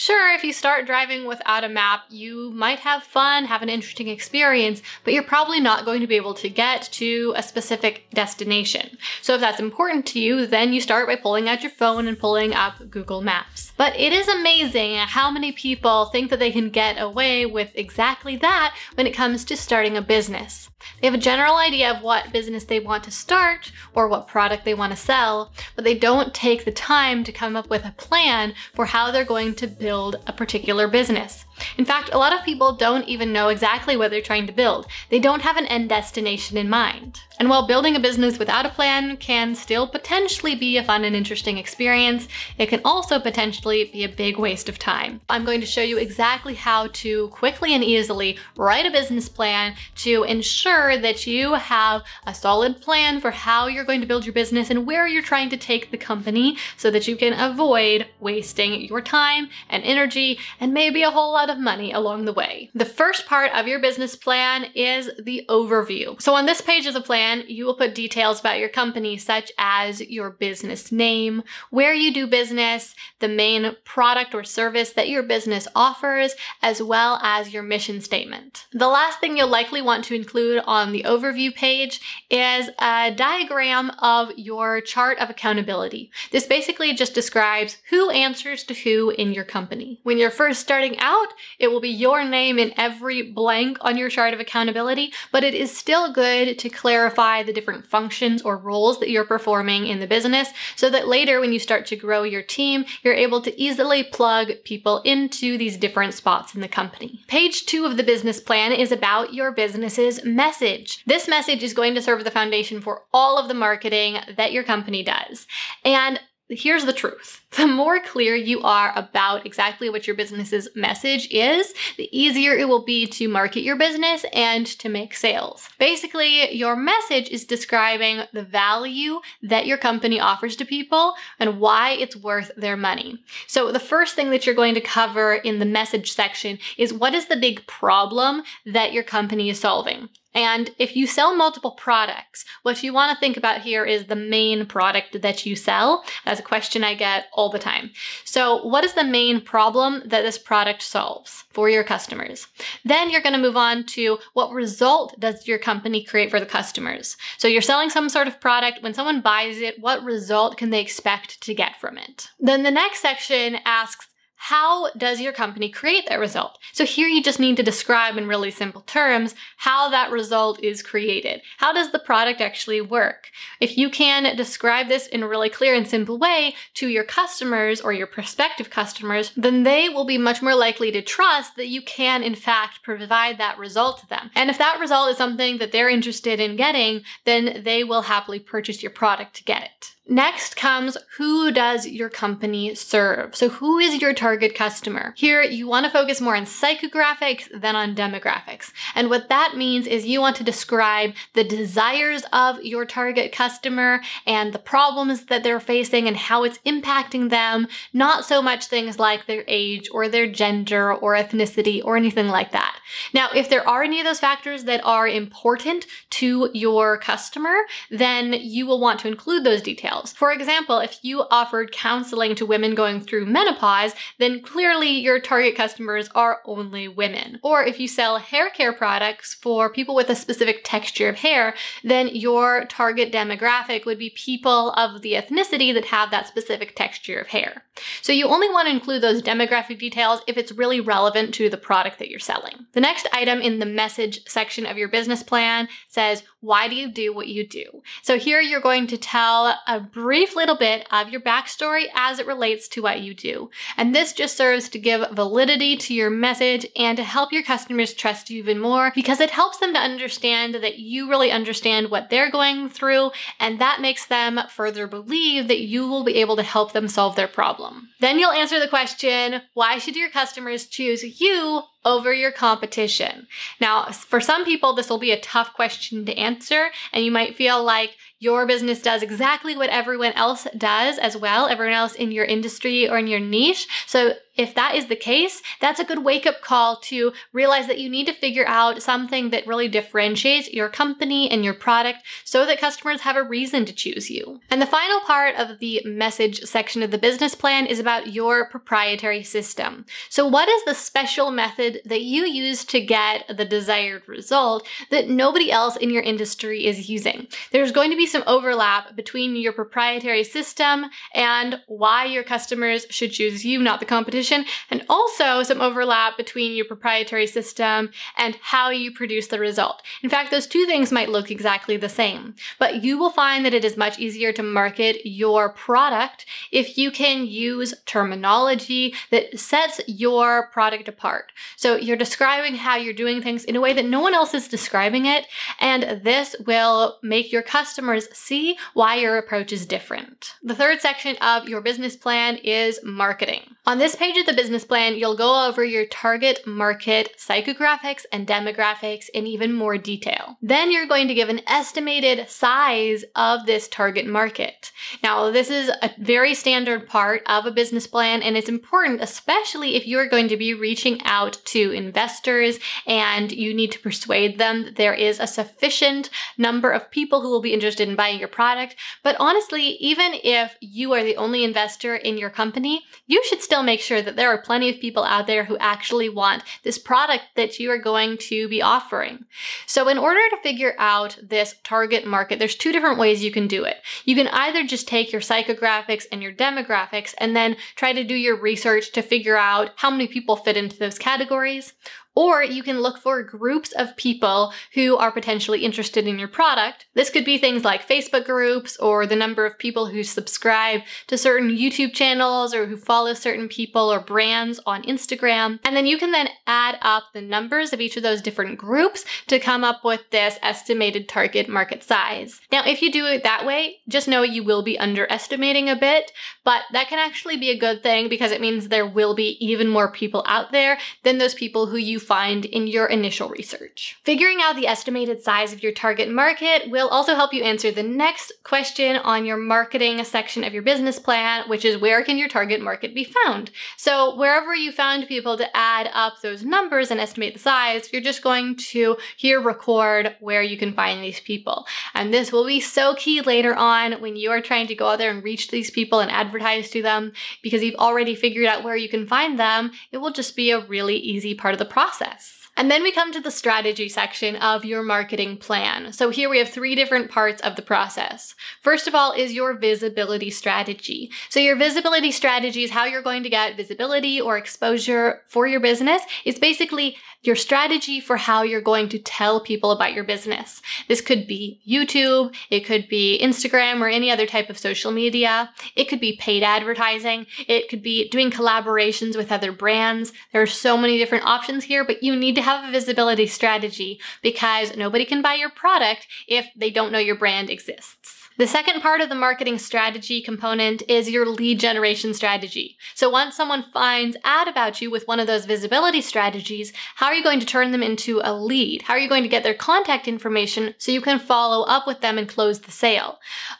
Sure, 0.00 0.32
if 0.32 0.44
you 0.44 0.52
start 0.52 0.86
driving 0.86 1.26
without 1.26 1.64
a 1.64 1.68
map, 1.68 2.04
you 2.08 2.52
might 2.52 2.78
have 2.78 3.02
fun, 3.02 3.46
have 3.46 3.62
an 3.62 3.68
interesting 3.68 4.06
experience, 4.06 4.80
but 5.02 5.12
you're 5.12 5.24
probably 5.24 5.58
not 5.58 5.84
going 5.84 6.00
to 6.00 6.06
be 6.06 6.14
able 6.14 6.34
to 6.34 6.48
get 6.48 6.82
to 6.92 7.34
a 7.34 7.42
specific 7.42 8.08
destination. 8.12 8.96
So 9.22 9.34
if 9.34 9.40
that's 9.40 9.58
important 9.58 10.06
to 10.06 10.20
you, 10.20 10.46
then 10.46 10.72
you 10.72 10.80
start 10.80 11.08
by 11.08 11.16
pulling 11.16 11.48
out 11.48 11.62
your 11.62 11.72
phone 11.72 12.06
and 12.06 12.16
pulling 12.16 12.54
up 12.54 12.88
Google 12.88 13.22
Maps. 13.22 13.72
But 13.76 13.98
it 13.98 14.12
is 14.12 14.28
amazing 14.28 14.94
how 14.98 15.32
many 15.32 15.50
people 15.50 16.04
think 16.04 16.30
that 16.30 16.38
they 16.38 16.52
can 16.52 16.70
get 16.70 17.00
away 17.00 17.44
with 17.44 17.72
exactly 17.74 18.36
that 18.36 18.76
when 18.94 19.08
it 19.08 19.14
comes 19.14 19.44
to 19.46 19.56
starting 19.56 19.96
a 19.96 20.00
business. 20.00 20.70
They 21.00 21.08
have 21.08 21.14
a 21.14 21.18
general 21.18 21.56
idea 21.56 21.90
of 21.90 22.02
what 22.02 22.32
business 22.32 22.64
they 22.64 22.78
want 22.78 23.02
to 23.02 23.10
start 23.10 23.72
or 23.94 24.06
what 24.06 24.28
product 24.28 24.64
they 24.64 24.74
want 24.74 24.92
to 24.92 24.96
sell, 24.96 25.52
but 25.74 25.82
they 25.82 25.98
don't 25.98 26.32
take 26.32 26.64
the 26.64 26.70
time 26.70 27.24
to 27.24 27.32
come 27.32 27.56
up 27.56 27.68
with 27.68 27.84
a 27.84 27.94
plan 27.96 28.54
for 28.74 28.86
how 28.86 29.10
they're 29.10 29.24
going 29.24 29.56
to 29.56 29.66
build 29.66 29.87
a 30.26 30.32
particular 30.32 30.86
business. 30.88 31.44
In 31.76 31.84
fact, 31.84 32.10
a 32.12 32.18
lot 32.18 32.32
of 32.32 32.44
people 32.44 32.72
don't 32.72 33.08
even 33.08 33.32
know 33.32 33.48
exactly 33.48 33.96
what 33.96 34.10
they're 34.10 34.20
trying 34.20 34.46
to 34.46 34.52
build. 34.52 34.86
They 35.10 35.18
don't 35.18 35.42
have 35.42 35.56
an 35.56 35.66
end 35.66 35.88
destination 35.88 36.56
in 36.56 36.68
mind. 36.68 37.20
And 37.38 37.48
while 37.48 37.66
building 37.66 37.94
a 37.94 38.00
business 38.00 38.38
without 38.38 38.66
a 38.66 38.70
plan 38.70 39.16
can 39.16 39.54
still 39.54 39.86
potentially 39.86 40.56
be 40.56 40.76
a 40.76 40.82
fun 40.82 41.04
and 41.04 41.14
interesting 41.14 41.56
experience, 41.56 42.26
it 42.58 42.66
can 42.66 42.80
also 42.84 43.20
potentially 43.20 43.84
be 43.84 44.02
a 44.02 44.08
big 44.08 44.38
waste 44.38 44.68
of 44.68 44.78
time. 44.78 45.20
I'm 45.28 45.44
going 45.44 45.60
to 45.60 45.66
show 45.66 45.82
you 45.82 45.98
exactly 45.98 46.54
how 46.54 46.88
to 46.94 47.28
quickly 47.28 47.74
and 47.74 47.84
easily 47.84 48.38
write 48.56 48.86
a 48.86 48.90
business 48.90 49.28
plan 49.28 49.74
to 49.96 50.24
ensure 50.24 50.98
that 50.98 51.26
you 51.26 51.54
have 51.54 52.02
a 52.26 52.34
solid 52.34 52.80
plan 52.80 53.20
for 53.20 53.30
how 53.30 53.68
you're 53.68 53.84
going 53.84 54.00
to 54.00 54.06
build 54.06 54.26
your 54.26 54.32
business 54.32 54.68
and 54.70 54.86
where 54.86 55.06
you're 55.06 55.22
trying 55.22 55.50
to 55.50 55.56
take 55.56 55.90
the 55.90 55.96
company 55.96 56.56
so 56.76 56.90
that 56.90 57.06
you 57.06 57.16
can 57.16 57.38
avoid 57.38 58.06
wasting 58.18 58.82
your 58.82 59.00
time 59.00 59.48
and 59.68 59.84
energy 59.84 60.38
and 60.58 60.74
maybe 60.74 61.02
a 61.02 61.10
whole 61.10 61.32
lot 61.32 61.47
lot 61.48 61.56
of 61.56 61.62
money 61.62 61.92
along 61.92 62.24
the 62.24 62.32
way. 62.32 62.70
The 62.74 62.84
first 62.84 63.26
part 63.26 63.52
of 63.52 63.66
your 63.66 63.80
business 63.80 64.14
plan 64.14 64.66
is 64.74 65.10
the 65.18 65.44
overview. 65.48 66.20
So 66.20 66.34
on 66.34 66.46
this 66.46 66.60
page 66.60 66.86
of 66.86 66.94
the 66.94 67.00
plan, 67.00 67.44
you 67.48 67.64
will 67.64 67.74
put 67.74 67.94
details 67.94 68.40
about 68.40 68.58
your 68.58 68.68
company, 68.68 69.16
such 69.16 69.50
as 69.58 70.00
your 70.00 70.30
business 70.30 70.92
name, 70.92 71.42
where 71.70 71.94
you 71.94 72.12
do 72.12 72.26
business, 72.26 72.94
the 73.20 73.28
main 73.28 73.74
product 73.84 74.34
or 74.34 74.44
service 74.44 74.92
that 74.92 75.08
your 75.08 75.22
business 75.22 75.66
offers, 75.74 76.34
as 76.62 76.82
well 76.82 77.18
as 77.22 77.52
your 77.52 77.62
mission 77.62 78.00
statement. 78.00 78.66
The 78.72 78.88
last 78.88 79.20
thing 79.20 79.36
you'll 79.36 79.48
likely 79.48 79.82
want 79.82 80.04
to 80.04 80.14
include 80.14 80.62
on 80.66 80.92
the 80.92 81.04
overview 81.04 81.54
page 81.54 82.00
is 82.30 82.68
a 82.78 83.12
diagram 83.14 83.90
of 84.00 84.32
your 84.36 84.80
chart 84.80 85.18
of 85.18 85.30
accountability. 85.30 86.10
This 86.30 86.46
basically 86.46 86.92
just 86.94 87.14
describes 87.14 87.78
who 87.90 88.10
answers 88.10 88.64
to 88.64 88.74
who 88.74 89.10
in 89.10 89.32
your 89.32 89.44
company. 89.44 90.00
When 90.02 90.18
you're 90.18 90.30
first 90.30 90.60
starting 90.60 90.98
out, 90.98 91.28
it 91.58 91.68
will 91.68 91.80
be 91.80 91.88
your 91.88 92.24
name 92.24 92.58
in 92.58 92.72
every 92.76 93.22
blank 93.22 93.78
on 93.80 93.96
your 93.96 94.08
chart 94.08 94.34
of 94.34 94.40
accountability, 94.40 95.12
but 95.32 95.44
it 95.44 95.54
is 95.54 95.76
still 95.76 96.12
good 96.12 96.58
to 96.58 96.68
clarify 96.68 97.42
the 97.42 97.52
different 97.52 97.86
functions 97.86 98.42
or 98.42 98.56
roles 98.56 99.00
that 99.00 99.10
you're 99.10 99.24
performing 99.24 99.86
in 99.86 100.00
the 100.00 100.06
business 100.06 100.48
so 100.76 100.90
that 100.90 101.08
later 101.08 101.40
when 101.40 101.52
you 101.52 101.58
start 101.58 101.86
to 101.86 101.96
grow 101.96 102.22
your 102.22 102.42
team, 102.42 102.84
you're 103.02 103.14
able 103.14 103.40
to 103.40 103.60
easily 103.60 104.02
plug 104.02 104.52
people 104.64 105.00
into 105.02 105.58
these 105.58 105.76
different 105.76 106.14
spots 106.14 106.54
in 106.54 106.60
the 106.60 106.68
company. 106.68 107.20
Page 107.28 107.66
two 107.66 107.84
of 107.84 107.96
the 107.96 108.02
business 108.02 108.40
plan 108.40 108.72
is 108.72 108.92
about 108.92 109.34
your 109.34 109.52
business's 109.52 110.24
message. 110.24 111.02
This 111.06 111.28
message 111.28 111.62
is 111.62 111.74
going 111.74 111.94
to 111.94 112.02
serve 112.02 112.24
the 112.24 112.30
foundation 112.30 112.80
for 112.80 113.02
all 113.12 113.38
of 113.38 113.48
the 113.48 113.54
marketing 113.54 114.18
that 114.36 114.52
your 114.52 114.64
company 114.64 115.02
does. 115.02 115.46
And 115.84 116.20
here's 116.48 116.84
the 116.84 116.92
truth. 116.92 117.44
The 117.56 117.66
more 117.66 117.98
clear 117.98 118.36
you 118.36 118.60
are 118.62 118.92
about 118.94 119.46
exactly 119.46 119.88
what 119.88 120.06
your 120.06 120.14
business's 120.14 120.68
message 120.76 121.28
is, 121.30 121.72
the 121.96 122.08
easier 122.16 122.52
it 122.52 122.68
will 122.68 122.84
be 122.84 123.06
to 123.06 123.26
market 123.26 123.62
your 123.62 123.74
business 123.74 124.24
and 124.34 124.66
to 124.66 124.88
make 124.88 125.14
sales. 125.14 125.68
Basically, 125.78 126.54
your 126.54 126.76
message 126.76 127.30
is 127.30 127.46
describing 127.46 128.20
the 128.34 128.44
value 128.44 129.20
that 129.42 129.66
your 129.66 129.78
company 129.78 130.20
offers 130.20 130.56
to 130.56 130.66
people 130.66 131.14
and 131.40 131.58
why 131.58 131.92
it's 131.92 132.14
worth 132.14 132.50
their 132.54 132.76
money. 132.76 133.18
So, 133.46 133.72
the 133.72 133.80
first 133.80 134.14
thing 134.14 134.30
that 134.30 134.44
you're 134.44 134.54
going 134.54 134.74
to 134.74 134.80
cover 134.80 135.34
in 135.34 135.58
the 135.58 135.64
message 135.64 136.12
section 136.12 136.58
is 136.76 136.92
what 136.92 137.14
is 137.14 137.26
the 137.26 137.36
big 137.36 137.66
problem 137.66 138.42
that 138.66 138.92
your 138.92 139.04
company 139.04 139.48
is 139.48 139.58
solving? 139.58 140.10
And 140.34 140.70
if 140.78 140.94
you 140.94 141.06
sell 141.06 141.34
multiple 141.34 141.70
products, 141.72 142.44
what 142.62 142.82
you 142.82 142.92
want 142.92 143.12
to 143.12 143.20
think 143.20 143.36
about 143.36 143.62
here 143.62 143.84
is 143.84 144.04
the 144.04 144.16
main 144.16 144.66
product 144.66 145.22
that 145.22 145.46
you 145.46 145.56
sell. 145.56 146.04
That's 146.24 146.40
a 146.40 146.44
question 146.44 146.84
I 146.84 146.94
get 146.94 147.26
all 147.32 147.48
the 147.48 147.58
time. 147.58 147.90
So, 148.24 148.62
what 148.64 148.84
is 148.84 148.94
the 148.94 149.04
main 149.04 149.40
problem 149.40 150.02
that 150.04 150.22
this 150.22 150.38
product 150.38 150.82
solves 150.82 151.44
for 151.50 151.70
your 151.70 151.84
customers? 151.84 152.46
Then 152.84 153.10
you're 153.10 153.22
going 153.22 153.34
to 153.34 153.38
move 153.38 153.56
on 153.56 153.84
to 153.86 154.18
what 154.34 154.52
result 154.52 155.18
does 155.18 155.48
your 155.48 155.58
company 155.58 156.04
create 156.04 156.30
for 156.30 156.40
the 156.40 156.46
customers? 156.46 157.16
So, 157.38 157.48
you're 157.48 157.62
selling 157.62 157.90
some 157.90 158.08
sort 158.08 158.28
of 158.28 158.40
product. 158.40 158.82
When 158.82 158.94
someone 158.94 159.20
buys 159.22 159.58
it, 159.58 159.80
what 159.80 160.04
result 160.04 160.58
can 160.58 160.70
they 160.70 160.80
expect 160.80 161.40
to 161.42 161.54
get 161.54 161.80
from 161.80 161.96
it? 161.96 162.28
Then 162.38 162.62
the 162.62 162.70
next 162.70 163.00
section 163.00 163.56
asks, 163.64 164.07
how 164.38 164.90
does 164.92 165.20
your 165.20 165.32
company 165.32 165.68
create 165.68 166.08
that 166.08 166.20
result? 166.20 166.58
So 166.72 166.84
here 166.84 167.08
you 167.08 167.22
just 167.22 167.40
need 167.40 167.56
to 167.56 167.62
describe 167.62 168.16
in 168.16 168.28
really 168.28 168.52
simple 168.52 168.82
terms 168.82 169.34
how 169.58 169.90
that 169.90 170.12
result 170.12 170.62
is 170.62 170.80
created. 170.80 171.42
How 171.58 171.72
does 171.72 171.90
the 171.90 171.98
product 171.98 172.40
actually 172.40 172.80
work? 172.80 173.30
If 173.60 173.76
you 173.76 173.90
can 173.90 174.36
describe 174.36 174.86
this 174.86 175.08
in 175.08 175.24
a 175.24 175.28
really 175.28 175.50
clear 175.50 175.74
and 175.74 175.86
simple 175.86 176.18
way 176.18 176.54
to 176.74 176.88
your 176.88 177.02
customers 177.02 177.80
or 177.80 177.92
your 177.92 178.06
prospective 178.06 178.70
customers, 178.70 179.32
then 179.36 179.64
they 179.64 179.88
will 179.88 180.06
be 180.06 180.18
much 180.18 180.40
more 180.40 180.54
likely 180.54 180.92
to 180.92 181.02
trust 181.02 181.56
that 181.56 181.66
you 181.66 181.82
can 181.82 182.22
in 182.22 182.36
fact 182.36 182.84
provide 182.84 183.38
that 183.38 183.58
result 183.58 183.98
to 183.98 184.08
them. 184.08 184.30
And 184.36 184.50
if 184.50 184.58
that 184.58 184.78
result 184.78 185.10
is 185.10 185.16
something 185.16 185.58
that 185.58 185.72
they're 185.72 185.90
interested 185.90 186.38
in 186.38 186.54
getting, 186.54 187.02
then 187.24 187.62
they 187.64 187.82
will 187.82 188.02
happily 188.02 188.38
purchase 188.38 188.82
your 188.82 188.92
product 188.92 189.34
to 189.34 189.44
get 189.44 189.64
it. 189.64 189.94
Next 190.10 190.56
comes 190.56 190.96
who 191.18 191.50
does 191.50 191.86
your 191.86 192.08
company 192.08 192.74
serve? 192.74 193.36
So, 193.36 193.50
who 193.50 193.76
is 193.76 194.00
your 194.00 194.14
target 194.14 194.27
customer? 194.36 195.14
Here, 195.16 195.42
you 195.42 195.66
want 195.66 195.86
to 195.86 195.92
focus 195.92 196.20
more 196.20 196.36
on 196.36 196.44
psychographics 196.44 197.48
than 197.52 197.76
on 197.76 197.94
demographics. 197.94 198.72
And 198.94 199.08
what 199.08 199.28
that 199.28 199.54
means 199.56 199.86
is 199.86 200.06
you 200.06 200.20
want 200.20 200.36
to 200.36 200.44
describe 200.44 201.14
the 201.34 201.44
desires 201.44 202.24
of 202.32 202.62
your 202.62 202.84
target 202.84 203.32
customer 203.32 204.00
and 204.26 204.52
the 204.52 204.58
problems 204.58 205.26
that 205.26 205.42
they're 205.42 205.60
facing 205.60 206.06
and 206.06 206.16
how 206.16 206.44
it's 206.44 206.58
impacting 206.58 207.30
them, 207.30 207.68
not 207.92 208.24
so 208.24 208.42
much 208.42 208.66
things 208.66 208.98
like 208.98 209.26
their 209.26 209.44
age 209.46 209.88
or 209.92 210.08
their 210.08 210.30
gender 210.30 210.92
or 210.92 211.14
ethnicity 211.14 211.82
or 211.84 211.96
anything 211.96 212.28
like 212.28 212.52
that. 212.52 212.78
Now, 213.14 213.28
if 213.34 213.48
there 213.48 213.66
are 213.68 213.82
any 213.82 214.00
of 214.00 214.06
those 214.06 214.20
factors 214.20 214.64
that 214.64 214.80
are 214.84 215.08
important 215.08 215.86
to 216.10 216.50
your 216.52 216.98
customer, 216.98 217.56
then 217.90 218.32
you 218.32 218.66
will 218.66 218.80
want 218.80 219.00
to 219.00 219.08
include 219.08 219.44
those 219.44 219.62
details. 219.62 220.12
For 220.12 220.32
example, 220.32 220.78
if 220.78 220.98
you 221.02 221.24
offered 221.30 221.72
counseling 221.72 222.34
to 222.36 222.46
women 222.46 222.74
going 222.74 223.00
through 223.00 223.26
menopause, 223.26 223.94
then 224.18 224.42
clearly 224.42 224.90
your 224.90 225.20
target 225.20 225.56
customers 225.56 226.08
are 226.14 226.40
only 226.44 226.88
women. 226.88 227.38
Or 227.42 227.62
if 227.62 227.80
you 227.80 227.88
sell 227.88 228.18
hair 228.18 228.50
care 228.50 228.72
products 228.72 229.34
for 229.34 229.70
people 229.70 229.94
with 229.94 230.10
a 230.10 230.14
specific 230.14 230.60
texture 230.64 231.08
of 231.08 231.16
hair, 231.16 231.54
then 231.82 232.08
your 232.08 232.64
target 232.66 233.12
demographic 233.12 233.86
would 233.86 233.98
be 233.98 234.10
people 234.10 234.72
of 234.72 235.02
the 235.02 235.12
ethnicity 235.12 235.72
that 235.74 235.86
have 235.86 236.10
that 236.10 236.26
specific 236.26 236.74
texture 236.76 237.18
of 237.18 237.28
hair. 237.28 237.64
So 238.02 238.12
you 238.12 238.26
only 238.26 238.48
want 238.48 238.68
to 238.68 238.74
include 238.74 239.02
those 239.02 239.22
demographic 239.22 239.78
details 239.78 240.20
if 240.26 240.36
it's 240.36 240.52
really 240.52 240.80
relevant 240.80 241.32
to 241.34 241.48
the 241.48 241.56
product 241.56 241.98
that 241.98 242.08
you're 242.08 242.18
selling. 242.18 242.66
The 242.72 242.80
next 242.80 243.06
item 243.12 243.40
in 243.40 243.58
the 243.58 243.66
message 243.66 244.28
section 244.28 244.66
of 244.66 244.76
your 244.76 244.88
business 244.88 245.22
plan 245.22 245.68
says, 245.88 246.24
why 246.40 246.68
do 246.68 246.74
you 246.74 246.90
do 246.90 247.14
what 247.14 247.28
you 247.28 247.46
do? 247.46 247.82
So 248.02 248.18
here 248.18 248.40
you're 248.40 248.60
going 248.60 248.86
to 248.88 248.96
tell 248.96 249.58
a 249.66 249.80
brief 249.80 250.36
little 250.36 250.56
bit 250.56 250.86
of 250.90 251.08
your 251.08 251.20
backstory 251.20 251.86
as 251.94 252.18
it 252.18 252.26
relates 252.26 252.68
to 252.68 252.82
what 252.82 253.00
you 253.00 253.14
do. 253.14 253.50
And 253.76 253.94
this 253.94 254.07
just 254.12 254.36
serves 254.36 254.68
to 254.68 254.78
give 254.78 255.08
validity 255.12 255.76
to 255.76 255.94
your 255.94 256.10
message 256.10 256.66
and 256.76 256.96
to 256.96 257.04
help 257.04 257.32
your 257.32 257.42
customers 257.42 257.94
trust 257.94 258.30
you 258.30 258.38
even 258.38 258.58
more 258.58 258.92
because 258.94 259.20
it 259.20 259.30
helps 259.30 259.58
them 259.58 259.72
to 259.72 259.80
understand 259.80 260.54
that 260.56 260.78
you 260.78 261.08
really 261.08 261.30
understand 261.30 261.90
what 261.90 262.10
they're 262.10 262.30
going 262.30 262.68
through 262.68 263.10
and 263.40 263.60
that 263.60 263.80
makes 263.80 264.06
them 264.06 264.40
further 264.50 264.86
believe 264.86 265.48
that 265.48 265.60
you 265.60 265.88
will 265.88 266.04
be 266.04 266.16
able 266.16 266.36
to 266.36 266.42
help 266.42 266.72
them 266.72 266.88
solve 266.88 267.16
their 267.16 267.28
problem. 267.28 267.88
Then 268.00 268.18
you'll 268.18 268.30
answer 268.30 268.60
the 268.60 268.68
question, 268.68 269.42
why 269.54 269.78
should 269.78 269.96
your 269.96 270.10
customers 270.10 270.66
choose 270.66 271.20
you 271.20 271.62
over 271.84 272.12
your 272.12 272.32
competition? 272.32 273.26
Now, 273.60 273.90
for 273.90 274.20
some 274.20 274.44
people, 274.44 274.74
this 274.74 274.88
will 274.88 274.98
be 274.98 275.10
a 275.10 275.20
tough 275.20 275.52
question 275.54 276.04
to 276.04 276.16
answer, 276.16 276.68
and 276.92 277.04
you 277.04 277.10
might 277.10 277.36
feel 277.36 277.62
like 277.62 277.96
your 278.20 278.46
business 278.46 278.82
does 278.82 279.02
exactly 279.02 279.56
what 279.56 279.70
everyone 279.70 280.12
else 280.12 280.46
does 280.56 280.98
as 280.98 281.16
well, 281.16 281.46
everyone 281.46 281.74
else 281.74 281.94
in 281.94 282.10
your 282.10 282.24
industry 282.24 282.88
or 282.88 282.98
in 282.98 283.06
your 283.06 283.20
niche. 283.20 283.68
So 283.86 284.14
if 284.38 284.54
that 284.54 284.76
is 284.76 284.86
the 284.86 284.96
case, 284.96 285.42
that's 285.60 285.80
a 285.80 285.84
good 285.84 286.04
wake 286.04 286.24
up 286.24 286.40
call 286.40 286.76
to 286.76 287.12
realize 287.32 287.66
that 287.66 287.80
you 287.80 287.90
need 287.90 288.06
to 288.06 288.12
figure 288.12 288.46
out 288.46 288.80
something 288.80 289.30
that 289.30 289.46
really 289.46 289.66
differentiates 289.66 290.52
your 290.52 290.68
company 290.68 291.28
and 291.28 291.44
your 291.44 291.54
product 291.54 291.98
so 292.24 292.46
that 292.46 292.60
customers 292.60 293.00
have 293.00 293.16
a 293.16 293.22
reason 293.22 293.64
to 293.64 293.72
choose 293.72 294.08
you. 294.08 294.40
And 294.48 294.62
the 294.62 294.66
final 294.66 295.00
part 295.00 295.34
of 295.34 295.58
the 295.58 295.82
message 295.84 296.42
section 296.44 296.84
of 296.84 296.92
the 296.92 296.98
business 296.98 297.34
plan 297.34 297.66
is 297.66 297.80
about 297.80 298.12
your 298.12 298.48
proprietary 298.48 299.24
system. 299.24 299.84
So, 300.08 300.26
what 300.26 300.48
is 300.48 300.64
the 300.64 300.74
special 300.74 301.32
method 301.32 301.80
that 301.84 302.02
you 302.02 302.24
use 302.24 302.64
to 302.66 302.80
get 302.80 303.24
the 303.36 303.44
desired 303.44 304.06
result 304.06 304.66
that 304.90 305.08
nobody 305.08 305.50
else 305.50 305.76
in 305.76 305.90
your 305.90 306.02
industry 306.02 306.64
is 306.64 306.88
using? 306.88 307.26
There's 307.50 307.72
going 307.72 307.90
to 307.90 307.96
be 307.96 308.06
some 308.06 308.22
overlap 308.26 308.94
between 308.94 309.34
your 309.34 309.52
proprietary 309.52 310.22
system 310.22 310.86
and 311.12 311.60
why 311.66 312.04
your 312.04 312.22
customers 312.22 312.86
should 312.90 313.10
choose 313.10 313.44
you, 313.44 313.58
not 313.58 313.80
the 313.80 313.86
competition, 313.86 314.27
and 314.32 314.84
also 314.88 315.42
some 315.42 315.60
overlap 315.60 316.16
between 316.16 316.54
your 316.54 316.64
proprietary 316.64 317.26
system 317.26 317.90
and 318.16 318.36
how 318.42 318.70
you 318.70 318.92
produce 318.92 319.28
the 319.28 319.38
result. 319.38 319.82
In 320.02 320.10
fact, 320.10 320.30
those 320.30 320.46
two 320.46 320.66
things 320.66 320.92
might 320.92 321.08
look 321.08 321.30
exactly 321.30 321.76
the 321.76 321.88
same, 321.88 322.34
but 322.58 322.82
you 322.82 322.98
will 322.98 323.10
find 323.10 323.44
that 323.44 323.54
it 323.54 323.64
is 323.64 323.76
much 323.76 323.98
easier 323.98 324.32
to 324.32 324.42
market 324.42 325.06
your 325.06 325.48
product 325.48 326.26
if 326.52 326.78
you 326.78 326.90
can 326.90 327.26
use 327.26 327.74
terminology 327.86 328.94
that 329.10 329.38
sets 329.38 329.80
your 329.86 330.48
product 330.48 330.88
apart. 330.88 331.32
So 331.56 331.76
you're 331.76 331.96
describing 331.96 332.56
how 332.56 332.76
you're 332.76 332.94
doing 332.94 333.22
things 333.22 333.44
in 333.44 333.56
a 333.56 333.60
way 333.60 333.72
that 333.72 333.84
no 333.84 334.00
one 334.00 334.14
else 334.14 334.34
is 334.34 334.48
describing 334.48 335.06
it, 335.06 335.26
and 335.60 336.02
this 336.04 336.34
will 336.46 336.98
make 337.02 337.32
your 337.32 337.42
customers 337.42 337.68
customers 337.78 338.08
see 338.12 338.56
why 338.74 338.96
your 338.96 339.18
approach 339.18 339.52
is 339.52 339.66
different. 339.66 340.34
The 340.42 340.54
third 340.54 340.80
section 340.80 341.16
of 341.16 341.48
your 341.48 341.60
business 341.60 341.96
plan 341.96 342.36
is 342.36 342.80
marketing. 342.82 343.42
On 343.68 343.76
this 343.76 343.94
page 343.94 344.16
of 344.16 344.24
the 344.24 344.32
business 344.32 344.64
plan, 344.64 344.96
you'll 344.96 345.14
go 345.14 345.46
over 345.46 345.62
your 345.62 345.84
target 345.84 346.46
market 346.46 347.14
psychographics 347.18 348.06
and 348.10 348.26
demographics 348.26 349.10
in 349.12 349.26
even 349.26 349.52
more 349.52 349.76
detail. 349.76 350.38
Then 350.40 350.72
you're 350.72 350.86
going 350.86 351.06
to 351.08 351.14
give 351.14 351.28
an 351.28 351.42
estimated 351.46 352.30
size 352.30 353.04
of 353.14 353.44
this 353.44 353.68
target 353.68 354.06
market. 354.06 354.72
Now, 355.02 355.30
this 355.30 355.50
is 355.50 355.70
a 355.82 355.90
very 355.98 356.32
standard 356.32 356.88
part 356.88 357.22
of 357.26 357.44
a 357.44 357.50
business 357.50 357.86
plan, 357.86 358.22
and 358.22 358.38
it's 358.38 358.48
important, 358.48 359.02
especially 359.02 359.76
if 359.76 359.86
you're 359.86 360.08
going 360.08 360.28
to 360.28 360.38
be 360.38 360.54
reaching 360.54 361.02
out 361.04 361.38
to 361.44 361.70
investors 361.72 362.58
and 362.86 363.30
you 363.30 363.52
need 363.52 363.72
to 363.72 363.80
persuade 363.80 364.38
them 364.38 364.64
that 364.64 364.76
there 364.76 364.94
is 364.94 365.20
a 365.20 365.26
sufficient 365.26 366.08
number 366.38 366.70
of 366.70 366.90
people 366.90 367.20
who 367.20 367.28
will 367.28 367.42
be 367.42 367.52
interested 367.52 367.86
in 367.86 367.96
buying 367.96 368.18
your 368.18 368.28
product. 368.28 368.76
But 369.02 369.16
honestly, 369.20 369.72
even 369.72 370.12
if 370.14 370.56
you 370.62 370.94
are 370.94 371.04
the 371.04 371.18
only 371.18 371.44
investor 371.44 371.94
in 371.94 372.16
your 372.16 372.30
company, 372.30 372.84
you 373.06 373.22
should 373.24 373.42
still 373.42 373.57
make 373.62 373.80
sure 373.80 374.02
that 374.02 374.16
there 374.16 374.30
are 374.30 374.40
plenty 374.40 374.68
of 374.68 374.80
people 374.80 375.04
out 375.04 375.26
there 375.26 375.44
who 375.44 375.56
actually 375.58 376.08
want 376.08 376.42
this 376.62 376.78
product 376.78 377.24
that 377.36 377.58
you 377.58 377.70
are 377.70 377.78
going 377.78 378.16
to 378.18 378.48
be 378.48 378.62
offering. 378.62 379.24
So, 379.66 379.88
in 379.88 379.98
order 379.98 380.20
to 380.30 380.42
figure 380.42 380.74
out 380.78 381.18
this 381.22 381.54
target 381.64 382.06
market, 382.06 382.38
there's 382.38 382.56
two 382.56 382.72
different 382.72 382.98
ways 382.98 383.22
you 383.22 383.30
can 383.30 383.46
do 383.46 383.64
it. 383.64 383.76
You 384.04 384.14
can 384.14 384.28
either 384.28 384.64
just 384.64 384.88
take 384.88 385.12
your 385.12 385.20
psychographics 385.20 386.06
and 386.10 386.22
your 386.22 386.32
demographics 386.32 387.14
and 387.18 387.34
then 387.34 387.56
try 387.76 387.92
to 387.92 388.04
do 388.04 388.14
your 388.14 388.36
research 388.36 388.92
to 388.92 389.02
figure 389.02 389.36
out 389.36 389.72
how 389.76 389.90
many 389.90 390.06
people 390.06 390.36
fit 390.36 390.56
into 390.56 390.78
those 390.78 390.98
categories, 390.98 391.72
or 392.18 392.42
you 392.42 392.64
can 392.64 392.80
look 392.80 392.98
for 392.98 393.22
groups 393.22 393.70
of 393.70 393.96
people 393.96 394.52
who 394.74 394.96
are 394.96 395.12
potentially 395.12 395.64
interested 395.64 396.04
in 396.04 396.18
your 396.18 396.26
product. 396.26 396.84
This 396.94 397.10
could 397.10 397.24
be 397.24 397.38
things 397.38 397.62
like 397.62 397.86
Facebook 397.86 398.26
groups 398.26 398.76
or 398.78 399.06
the 399.06 399.14
number 399.14 399.46
of 399.46 399.56
people 399.56 399.86
who 399.86 400.02
subscribe 400.02 400.80
to 401.06 401.16
certain 401.16 401.48
YouTube 401.48 401.92
channels 401.92 402.52
or 402.52 402.66
who 402.66 402.76
follow 402.76 403.14
certain 403.14 403.46
people 403.46 403.82
or 403.82 404.00
brands 404.00 404.58
on 404.66 404.82
Instagram. 404.82 405.60
And 405.62 405.76
then 405.76 405.86
you 405.86 405.96
can 405.96 406.10
then 406.10 406.28
add 406.48 406.78
up 406.82 407.04
the 407.14 407.20
numbers 407.20 407.72
of 407.72 407.80
each 407.80 407.96
of 407.96 408.02
those 408.02 408.20
different 408.20 408.58
groups 408.58 409.04
to 409.28 409.38
come 409.38 409.62
up 409.62 409.84
with 409.84 410.10
this 410.10 410.40
estimated 410.42 411.08
target 411.08 411.48
market 411.48 411.84
size. 411.84 412.40
Now, 412.50 412.66
if 412.66 412.82
you 412.82 412.90
do 412.90 413.06
it 413.06 413.22
that 413.22 413.46
way, 413.46 413.76
just 413.88 414.08
know 414.08 414.22
you 414.22 414.42
will 414.42 414.64
be 414.64 414.76
underestimating 414.76 415.68
a 415.68 415.76
bit, 415.76 416.10
but 416.42 416.62
that 416.72 416.88
can 416.88 416.98
actually 416.98 417.36
be 417.36 417.50
a 417.50 417.58
good 417.58 417.84
thing 417.84 418.08
because 418.08 418.32
it 418.32 418.40
means 418.40 418.66
there 418.66 418.88
will 418.88 419.14
be 419.14 419.36
even 419.38 419.68
more 419.68 419.92
people 419.92 420.24
out 420.26 420.50
there 420.50 420.78
than 421.04 421.18
those 421.18 421.34
people 421.34 421.66
who 421.66 421.76
you 421.76 422.00
find 422.08 422.46
in 422.46 422.66
your 422.66 422.86
initial 422.86 423.28
research. 423.28 423.98
Figuring 424.02 424.38
out 424.40 424.56
the 424.56 424.66
estimated 424.66 425.22
size 425.22 425.52
of 425.52 425.62
your 425.62 425.72
target 425.72 426.10
market 426.10 426.70
will 426.70 426.88
also 426.88 427.14
help 427.14 427.34
you 427.34 427.44
answer 427.44 427.70
the 427.70 427.82
next 427.82 428.32
question 428.44 428.96
on 428.96 429.26
your 429.26 429.36
marketing 429.36 430.02
section 430.04 430.42
of 430.42 430.54
your 430.54 430.62
business 430.62 430.98
plan, 430.98 431.46
which 431.50 431.66
is 431.66 431.76
where 431.76 432.02
can 432.02 432.16
your 432.16 432.28
target 432.28 432.62
market 432.62 432.94
be 432.94 433.04
found? 433.04 433.50
So, 433.76 434.16
wherever 434.16 434.54
you 434.54 434.72
found 434.72 435.06
people 435.06 435.36
to 435.36 435.54
add 435.56 435.90
up 435.92 436.22
those 436.22 436.42
numbers 436.42 436.90
and 436.90 436.98
estimate 436.98 437.34
the 437.34 437.40
size, 437.40 437.92
you're 437.92 438.00
just 438.00 438.22
going 438.22 438.56
to 438.56 438.96
here 439.18 439.40
record 439.40 440.16
where 440.20 440.42
you 440.42 440.56
can 440.56 440.72
find 440.72 441.04
these 441.04 441.20
people. 441.20 441.66
And 441.92 442.12
this 442.12 442.32
will 442.32 442.46
be 442.46 442.60
so 442.60 442.94
key 442.94 443.20
later 443.20 443.54
on 443.54 444.00
when 444.00 444.16
you 444.16 444.30
are 444.30 444.40
trying 444.40 444.66
to 444.68 444.74
go 444.74 444.88
out 444.88 444.98
there 444.98 445.10
and 445.10 445.22
reach 445.22 445.48
these 445.48 445.70
people 445.70 446.00
and 446.00 446.10
advertise 446.10 446.70
to 446.70 446.80
them 446.80 447.12
because 447.42 447.62
you've 447.62 447.74
already 447.74 448.14
figured 448.14 448.46
out 448.46 448.64
where 448.64 448.76
you 448.76 448.88
can 448.88 449.06
find 449.06 449.38
them. 449.38 449.72
It 449.92 449.98
will 449.98 450.12
just 450.12 450.34
be 450.34 450.50
a 450.50 450.60
really 450.60 450.96
easy 450.96 451.34
part 451.34 451.52
of 451.52 451.58
the 451.58 451.66
process 451.66 451.97
process. 451.98 452.47
And 452.58 452.68
then 452.68 452.82
we 452.82 452.90
come 452.90 453.12
to 453.12 453.20
the 453.20 453.30
strategy 453.30 453.88
section 453.88 454.34
of 454.34 454.64
your 454.64 454.82
marketing 454.82 455.36
plan. 455.36 455.92
So 455.92 456.10
here 456.10 456.28
we 456.28 456.38
have 456.38 456.48
three 456.48 456.74
different 456.74 457.08
parts 457.08 457.40
of 457.42 457.54
the 457.54 457.62
process. 457.62 458.34
First 458.62 458.88
of 458.88 458.96
all 458.96 459.12
is 459.12 459.32
your 459.32 459.56
visibility 459.56 460.28
strategy. 460.28 461.12
So 461.28 461.38
your 461.38 461.54
visibility 461.54 462.10
strategy 462.10 462.64
is 462.64 462.72
how 462.72 462.84
you're 462.84 463.00
going 463.00 463.22
to 463.22 463.30
get 463.30 463.56
visibility 463.56 464.20
or 464.20 464.36
exposure 464.36 465.22
for 465.28 465.46
your 465.46 465.60
business. 465.60 466.02
It's 466.24 466.40
basically 466.40 466.96
your 467.22 467.36
strategy 467.36 468.00
for 468.00 468.16
how 468.16 468.42
you're 468.42 468.60
going 468.60 468.88
to 468.88 468.98
tell 468.98 469.40
people 469.40 469.70
about 469.70 469.92
your 469.92 470.04
business. 470.04 470.62
This 470.88 471.00
could 471.00 471.26
be 471.26 471.60
YouTube, 471.68 472.34
it 472.50 472.60
could 472.60 472.88
be 472.88 473.20
Instagram 473.22 473.80
or 473.80 473.88
any 473.88 474.10
other 474.10 474.26
type 474.26 474.50
of 474.50 474.58
social 474.58 474.92
media. 474.92 475.50
It 475.74 475.88
could 475.88 476.00
be 476.00 476.16
paid 476.16 476.42
advertising. 476.42 477.26
It 477.46 477.68
could 477.68 477.82
be 477.82 478.08
doing 478.08 478.30
collaborations 478.30 479.16
with 479.16 479.32
other 479.32 479.52
brands. 479.52 480.12
There 480.32 480.42
are 480.42 480.46
so 480.46 480.76
many 480.76 480.98
different 480.98 481.24
options 481.24 481.64
here, 481.64 481.84
but 481.84 482.02
you 482.02 482.14
need 482.14 482.34
to 482.36 482.47
have 482.48 482.68
a 482.68 482.72
visibility 482.72 483.26
strategy 483.26 484.00
because 484.22 484.76
nobody 484.76 485.04
can 485.04 485.20
buy 485.20 485.34
your 485.34 485.50
product 485.50 486.06
if 486.26 486.46
they 486.56 486.70
don't 486.70 486.92
know 486.92 486.98
your 486.98 487.18
brand 487.18 487.50
exists. 487.50 488.27
The 488.38 488.46
second 488.46 488.82
part 488.82 489.00
of 489.00 489.08
the 489.08 489.16
marketing 489.16 489.58
strategy 489.58 490.20
component 490.20 490.84
is 490.88 491.10
your 491.10 491.26
lead 491.26 491.58
generation 491.58 492.14
strategy. 492.14 492.78
So 492.94 493.10
once 493.10 493.34
someone 493.34 493.64
finds 493.64 494.16
out 494.24 494.46
about 494.46 494.80
you 494.80 494.92
with 494.92 495.08
one 495.08 495.18
of 495.18 495.26
those 495.26 495.44
visibility 495.44 496.00
strategies, 496.00 496.72
how 496.94 497.06
are 497.06 497.14
you 497.14 497.24
going 497.24 497.40
to 497.40 497.46
turn 497.46 497.72
them 497.72 497.82
into 497.82 498.20
a 498.22 498.32
lead? 498.32 498.82
How 498.82 498.94
are 498.94 499.00
you 499.00 499.08
going 499.08 499.24
to 499.24 499.28
get 499.28 499.42
their 499.42 499.54
contact 499.54 500.06
information 500.06 500.76
so 500.78 500.92
you 500.92 501.00
can 501.00 501.18
follow 501.18 501.66
up 501.66 501.84
with 501.84 502.00
them 502.00 502.16
and 502.16 502.28
close 502.28 502.60
the 502.60 502.70
sale? 502.70 503.18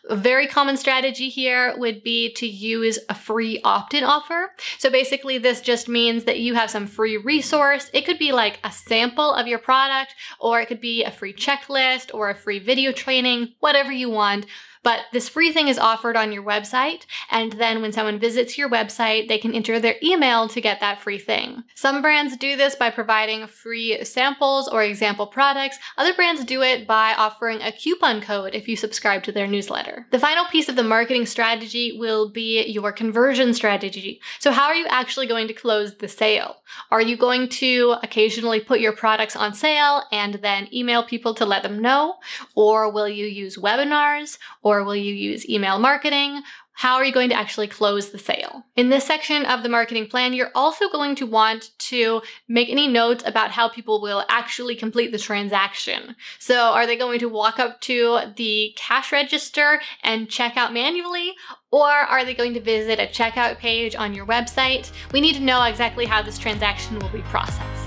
A 0.09 0.15
very 0.15 0.47
common 0.47 0.77
strategy 0.77 1.29
here 1.29 1.77
would 1.77 2.05
be 2.05 2.33
to 2.35 2.47
use 2.47 3.01
a 3.09 3.17
free 3.17 3.61
opt-in 3.65 4.05
offer. 4.05 4.53
So 4.79 4.91
basically 4.91 5.39
this 5.39 5.61
just 5.61 5.89
means 5.89 6.23
that 6.23 6.39
you 6.39 6.55
have 6.55 6.71
some 6.71 6.87
free 6.87 7.17
resource. 7.17 7.91
It 7.93 8.07
could 8.07 8.21
be 8.21 8.31
like 8.31 8.61
a 8.63 8.71
sample 8.71 9.33
of 9.33 9.49
your 9.49 9.59
product 9.59 10.15
or 10.39 10.61
it 10.61 10.67
could 10.67 10.81
be 10.81 11.03
a 11.03 11.11
free 11.11 11.33
checklist 11.33 12.15
or 12.15 12.31
a 12.31 12.35
free 12.37 12.61
video 12.61 12.93
training, 12.93 13.55
whatever 13.59 13.91
you 13.91 14.09
want 14.09 14.47
But 14.83 15.01
this 15.13 15.29
free 15.29 15.53
thing 15.53 15.69
is 15.69 15.79
offered 15.79 16.17
on 16.17 16.33
your 16.33 16.43
website, 16.43 17.07
and 17.31 17.53
then 17.53 17.83
when 17.83 17.93
someone 17.93 18.19
visits 18.19 18.57
your 18.57 18.69
website, 18.69 19.29
they 19.29 19.39
can 19.39 19.55
enter 19.55 19.81
their 19.81 19.97
email 20.03 20.49
to 20.49 20.61
get 20.61 20.81
that 20.81 21.01
free 21.01 21.19
thing. 21.19 21.65
Some 21.75 22.03
brands 22.03 22.37
do 22.37 22.57
this 22.57 22.75
by 22.75 22.91
providing 22.91 23.47
free 23.47 24.05
samples 24.05 24.69
or 24.69 24.83
example 24.83 25.27
products. 25.27 25.79
Other 25.97 26.15
brands 26.15 26.45
do 26.45 26.63
it 26.63 26.87
by 26.87 27.15
offering 27.17 27.61
a 27.63 27.73
coupon 27.73 28.21
code 28.21 28.55
if 28.55 28.69
you 28.69 28.77
subscribe 28.77 29.23
to 29.25 29.33
their 29.33 29.47
newsletter. 29.47 30.07
The 30.11 30.19
final 30.19 30.45
piece 30.47 30.69
of 30.69 30.77
the 30.77 30.83
marketing 30.83 31.27
strategy 31.27 31.97
will 31.99 32.31
be 32.31 32.65
your 32.67 32.93
conversion 32.93 33.55
strategy. 33.55 34.21
So, 34.39 34.53
how 34.53 34.67
are 34.67 34.75
you 34.75 34.87
actually 34.89 35.27
going 35.27 35.49
to 35.49 35.55
close 35.55 35.97
the 35.97 36.09
sale? 36.09 36.57
Are 36.91 37.01
you 37.01 37.17
going 37.17 37.49
to 37.49 37.97
occasionally 38.03 38.61
put 38.61 38.81
your 38.81 38.93
products 38.93 39.37
on 39.37 39.55
sale 39.55 40.03
and 40.13 40.35
then 40.35 40.69
email 40.73 41.03
people 41.03 41.35
to 41.35 41.47
let 41.47 41.63
them 41.63 41.81
know? 41.81 42.17
Or 42.55 42.91
will 42.91 43.09
you 43.09 43.27
use 43.27 43.57
webinars? 43.57 44.39
Or 44.69 44.85
will 44.85 44.97
you 44.97 45.15
use 45.15 45.49
email 45.49 45.79
marketing? 45.79 46.43
How 46.73 46.97
are 46.97 47.05
you 47.07 47.11
going 47.11 47.31
to 47.31 47.35
actually 47.35 47.69
close 47.69 48.11
the 48.11 48.19
sale? 48.19 48.65
In 48.77 48.91
this 48.91 49.07
section 49.07 49.47
of 49.47 49.63
the 49.63 49.71
marketing 49.71 50.09
plan, 50.09 50.35
you're 50.35 50.51
also 50.55 50.91
going 50.91 51.15
to 51.15 51.27
want 51.27 51.71
to 51.89 52.21
make 52.49 52.69
any 52.69 52.87
notes 52.87 53.25
about 53.25 53.51
how 53.51 53.71
people 53.71 54.03
will 54.03 54.27
actually 54.29 54.77
complete 54.77 55.11
the 55.11 55.19
transaction. 55.19 56.15
So, 56.39 56.57
are 56.59 56.87
they 56.87 56.99
going 56.99 57.19
to 57.21 57.31
walk 57.31 57.59
up 57.59 57.81
to 57.83 58.21
the 58.37 58.75
cash 58.77 59.11
register 59.11 59.81
and 60.03 60.29
check 60.29 60.59
out 60.59 60.75
manually? 60.75 61.33
Or 61.71 61.89
are 61.89 62.27
they 62.27 62.35
going 62.35 62.53
to 62.53 62.61
visit 62.61 63.01
a 63.01 63.07
checkout 63.07 63.57
page 63.57 63.97
on 63.97 64.13
your 64.13 64.27
website? 64.27 64.93
We 65.15 65.23
need 65.23 65.37
to 65.37 65.41
know 65.41 65.63
exactly 65.63 66.05
how 66.05 66.21
this 66.21 66.39
transaction 66.39 66.99
will 66.99 67.09
be 67.09 67.23
processed. 67.23 67.78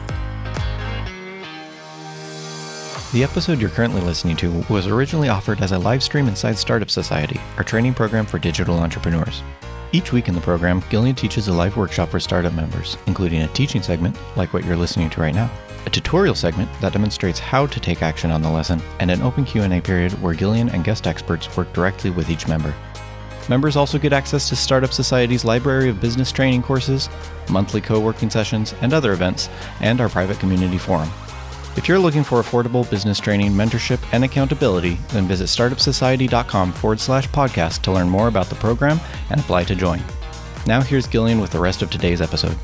The 3.14 3.26
episode 3.26 3.60
you're 3.60 3.70
currently 3.70 4.00
listening 4.00 4.38
to 4.38 4.64
was 4.70 4.88
originally 4.88 5.28
offered 5.28 5.60
as 5.60 5.74
a 5.74 5.78
live 5.78 6.02
stream 6.02 6.30
inside 6.30 6.58
Startup 6.58 6.90
Society, 6.90 7.42
our 7.58 7.64
training 7.64 7.94
program 7.94 8.26
for 8.26 8.40
digital 8.40 8.80
entrepreneurs. 8.80 9.44
Each 9.92 10.14
week 10.14 10.30
in 10.30 10.34
the 10.34 10.40
program, 10.40 10.82
Gillian 10.90 11.16
teaches 11.18 11.50
a 11.50 11.54
live 11.54 11.76
workshop 11.76 12.08
for 12.08 12.22
startup 12.22 12.54
members, 12.54 12.98
including 13.08 13.42
a 13.42 13.50
teaching 13.50 13.82
segment, 13.82 14.18
like 14.38 14.54
what 14.54 14.64
you're 14.64 14.78
listening 14.78 15.10
to 15.10 15.20
right 15.20 15.36
now, 15.36 15.52
a 15.86 15.90
tutorial 15.90 16.34
segment 16.34 16.70
that 16.80 16.94
demonstrates 16.94 17.38
how 17.38 17.66
to 17.66 17.82
take 17.82 18.02
action 18.02 18.32
on 18.32 18.42
the 18.42 18.50
lesson, 18.50 18.82
and 19.02 19.12
an 19.12 19.22
open 19.24 19.44
Q&A 19.44 19.82
period 19.82 20.14
where 20.22 20.34
Gillian 20.34 20.70
and 20.70 20.86
guest 20.86 21.06
experts 21.06 21.58
work 21.58 21.74
directly 21.74 22.12
with 22.12 22.30
each 22.30 22.48
member. 22.48 22.74
Members 23.50 23.76
also 23.76 24.00
get 24.00 24.14
access 24.14 24.48
to 24.48 24.56
Startup 24.56 24.94
Society's 24.94 25.44
library 25.44 25.90
of 25.90 26.00
business 26.00 26.32
training 26.32 26.62
courses, 26.62 27.10
monthly 27.50 27.82
co-working 27.82 28.30
sessions, 28.30 28.74
and 28.80 28.94
other 28.94 29.12
events, 29.12 29.50
and 29.82 30.00
our 30.00 30.08
private 30.08 30.40
community 30.40 30.78
forum. 30.78 31.10
If 31.78 31.88
you're 31.88 32.00
looking 32.00 32.26
for 32.26 32.42
affordable 32.42 32.88
business 32.90 33.18
training, 33.18 33.54
mentorship, 33.54 34.02
and 34.12 34.26
accountability, 34.26 34.96
then 35.10 35.26
visit 35.26 35.46
startupsociety.com 35.46 36.74
forward 36.74 37.00
slash 37.00 37.30
podcast 37.30 37.82
to 37.84 37.92
learn 37.94 38.10
more 38.10 38.28
about 38.28 38.48
the 38.48 38.56
program 38.56 39.00
and 39.30 39.40
apply 39.40 39.64
to 39.64 39.76
join. 39.76 40.02
Now, 40.68 40.82
here's 40.82 41.08
Gillian 41.08 41.40
with 41.40 41.52
the 41.52 41.60
rest 41.60 41.82
of 41.82 41.90
today's 41.90 42.22
episode. 42.22 42.58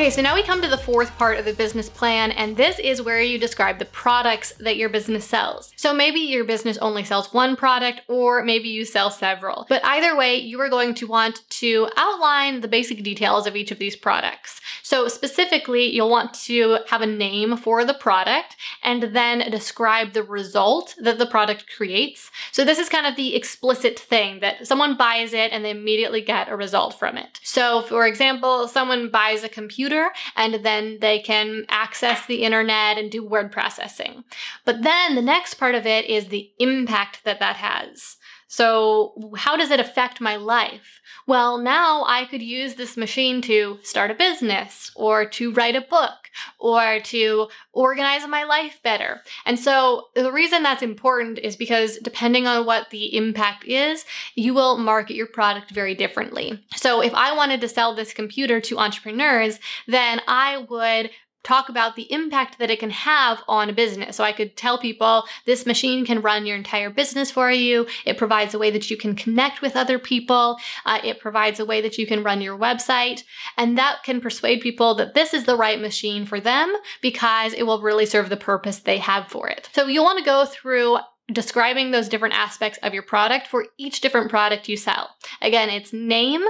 Okay, 0.00 0.08
so 0.08 0.22
now 0.22 0.34
we 0.34 0.42
come 0.42 0.62
to 0.62 0.68
the 0.68 0.78
fourth 0.78 1.14
part 1.18 1.36
of 1.36 1.44
the 1.44 1.52
business 1.52 1.90
plan, 1.90 2.30
and 2.30 2.56
this 2.56 2.78
is 2.78 3.02
where 3.02 3.20
you 3.20 3.38
describe 3.38 3.78
the 3.78 3.84
products 3.84 4.50
that 4.52 4.78
your 4.78 4.88
business 4.88 5.26
sells. 5.26 5.74
So 5.76 5.92
maybe 5.92 6.20
your 6.20 6.44
business 6.44 6.78
only 6.78 7.04
sells 7.04 7.34
one 7.34 7.54
product, 7.54 8.00
or 8.08 8.42
maybe 8.42 8.70
you 8.70 8.86
sell 8.86 9.10
several. 9.10 9.66
But 9.68 9.84
either 9.84 10.16
way, 10.16 10.36
you 10.36 10.58
are 10.62 10.70
going 10.70 10.94
to 10.94 11.06
want 11.06 11.46
to 11.50 11.90
outline 11.98 12.62
the 12.62 12.66
basic 12.66 13.02
details 13.02 13.46
of 13.46 13.56
each 13.56 13.72
of 13.72 13.78
these 13.78 13.94
products. 13.94 14.62
So 14.82 15.06
specifically, 15.06 15.94
you'll 15.94 16.08
want 16.08 16.32
to 16.46 16.78
have 16.88 17.02
a 17.02 17.06
name 17.06 17.58
for 17.58 17.84
the 17.84 17.92
product 17.92 18.56
and 18.82 19.02
then 19.14 19.50
describe 19.50 20.14
the 20.14 20.22
result 20.22 20.94
that 20.98 21.18
the 21.18 21.26
product 21.26 21.66
creates. 21.76 22.30
So 22.52 22.64
this 22.64 22.78
is 22.78 22.88
kind 22.88 23.06
of 23.06 23.16
the 23.16 23.36
explicit 23.36 23.98
thing 23.98 24.40
that 24.40 24.66
someone 24.66 24.96
buys 24.96 25.34
it 25.34 25.52
and 25.52 25.62
they 25.62 25.70
immediately 25.70 26.22
get 26.22 26.48
a 26.48 26.56
result 26.56 26.98
from 26.98 27.18
it. 27.18 27.38
So 27.42 27.82
for 27.82 28.06
example, 28.06 28.66
someone 28.66 29.10
buys 29.10 29.44
a 29.44 29.48
computer 29.50 29.89
computer 29.90 30.12
and 30.36 30.64
then 30.64 30.98
they 31.00 31.18
can 31.18 31.64
access 31.68 32.26
the 32.26 32.42
internet 32.42 32.98
and 32.98 33.10
do 33.10 33.24
word 33.24 33.52
processing. 33.52 34.24
But 34.64 34.82
then 34.82 35.14
the 35.14 35.22
next 35.22 35.54
part 35.54 35.74
of 35.74 35.86
it 35.86 36.06
is 36.06 36.28
the 36.28 36.50
impact 36.58 37.24
that 37.24 37.40
that 37.40 37.56
has. 37.56 38.16
So, 38.52 39.30
how 39.36 39.56
does 39.56 39.70
it 39.70 39.78
affect 39.78 40.20
my 40.20 40.34
life? 40.34 41.00
Well, 41.28 41.56
now 41.56 42.04
I 42.08 42.24
could 42.24 42.42
use 42.42 42.74
this 42.74 42.96
machine 42.96 43.40
to 43.42 43.78
start 43.84 44.10
a 44.10 44.14
business 44.14 44.90
or 44.96 45.24
to 45.24 45.52
write 45.52 45.76
a 45.76 45.80
book 45.80 46.30
or 46.58 46.98
to 46.98 47.46
organize 47.72 48.26
my 48.26 48.42
life 48.42 48.80
better. 48.82 49.20
And 49.46 49.56
so, 49.56 50.08
the 50.16 50.32
reason 50.32 50.64
that's 50.64 50.82
important 50.82 51.38
is 51.38 51.54
because 51.54 51.98
depending 51.98 52.48
on 52.48 52.66
what 52.66 52.90
the 52.90 53.16
impact 53.16 53.66
is, 53.66 54.04
you 54.34 54.52
will 54.52 54.78
market 54.78 55.14
your 55.14 55.28
product 55.28 55.70
very 55.70 55.94
differently. 55.94 56.60
So, 56.74 57.02
if 57.02 57.14
I 57.14 57.32
wanted 57.36 57.60
to 57.60 57.68
sell 57.68 57.94
this 57.94 58.12
computer 58.12 58.60
to 58.62 58.80
entrepreneurs, 58.80 59.60
then 59.86 60.22
I 60.26 60.66
would 60.68 61.10
talk 61.42 61.68
about 61.68 61.96
the 61.96 62.10
impact 62.12 62.58
that 62.58 62.70
it 62.70 62.78
can 62.78 62.90
have 62.90 63.42
on 63.48 63.70
a 63.70 63.72
business. 63.72 64.16
So 64.16 64.24
I 64.24 64.32
could 64.32 64.56
tell 64.56 64.78
people 64.78 65.24
this 65.46 65.64
machine 65.64 66.04
can 66.04 66.20
run 66.20 66.46
your 66.46 66.56
entire 66.56 66.90
business 66.90 67.30
for 67.30 67.50
you. 67.50 67.86
It 68.04 68.18
provides 68.18 68.54
a 68.54 68.58
way 68.58 68.70
that 68.70 68.90
you 68.90 68.96
can 68.96 69.14
connect 69.14 69.62
with 69.62 69.76
other 69.76 69.98
people. 69.98 70.58
Uh, 70.84 71.00
it 71.02 71.20
provides 71.20 71.58
a 71.58 71.64
way 71.64 71.80
that 71.80 71.98
you 71.98 72.06
can 72.06 72.22
run 72.22 72.40
your 72.40 72.58
website. 72.58 73.22
And 73.56 73.78
that 73.78 74.02
can 74.04 74.20
persuade 74.20 74.60
people 74.60 74.94
that 74.96 75.14
this 75.14 75.32
is 75.32 75.44
the 75.44 75.56
right 75.56 75.80
machine 75.80 76.26
for 76.26 76.40
them 76.40 76.74
because 77.00 77.54
it 77.54 77.64
will 77.64 77.80
really 77.80 78.06
serve 78.06 78.28
the 78.28 78.36
purpose 78.36 78.80
they 78.80 78.98
have 78.98 79.28
for 79.28 79.48
it. 79.48 79.68
So 79.72 79.86
you'll 79.86 80.04
want 80.04 80.18
to 80.18 80.24
go 80.24 80.44
through 80.44 80.98
describing 81.32 81.90
those 81.90 82.08
different 82.08 82.34
aspects 82.34 82.78
of 82.82 82.94
your 82.94 83.02
product 83.02 83.46
for 83.46 83.66
each 83.78 84.00
different 84.00 84.30
product 84.30 84.68
you 84.68 84.76
sell. 84.76 85.10
Again, 85.40 85.68
it's 85.68 85.92
name 85.92 86.44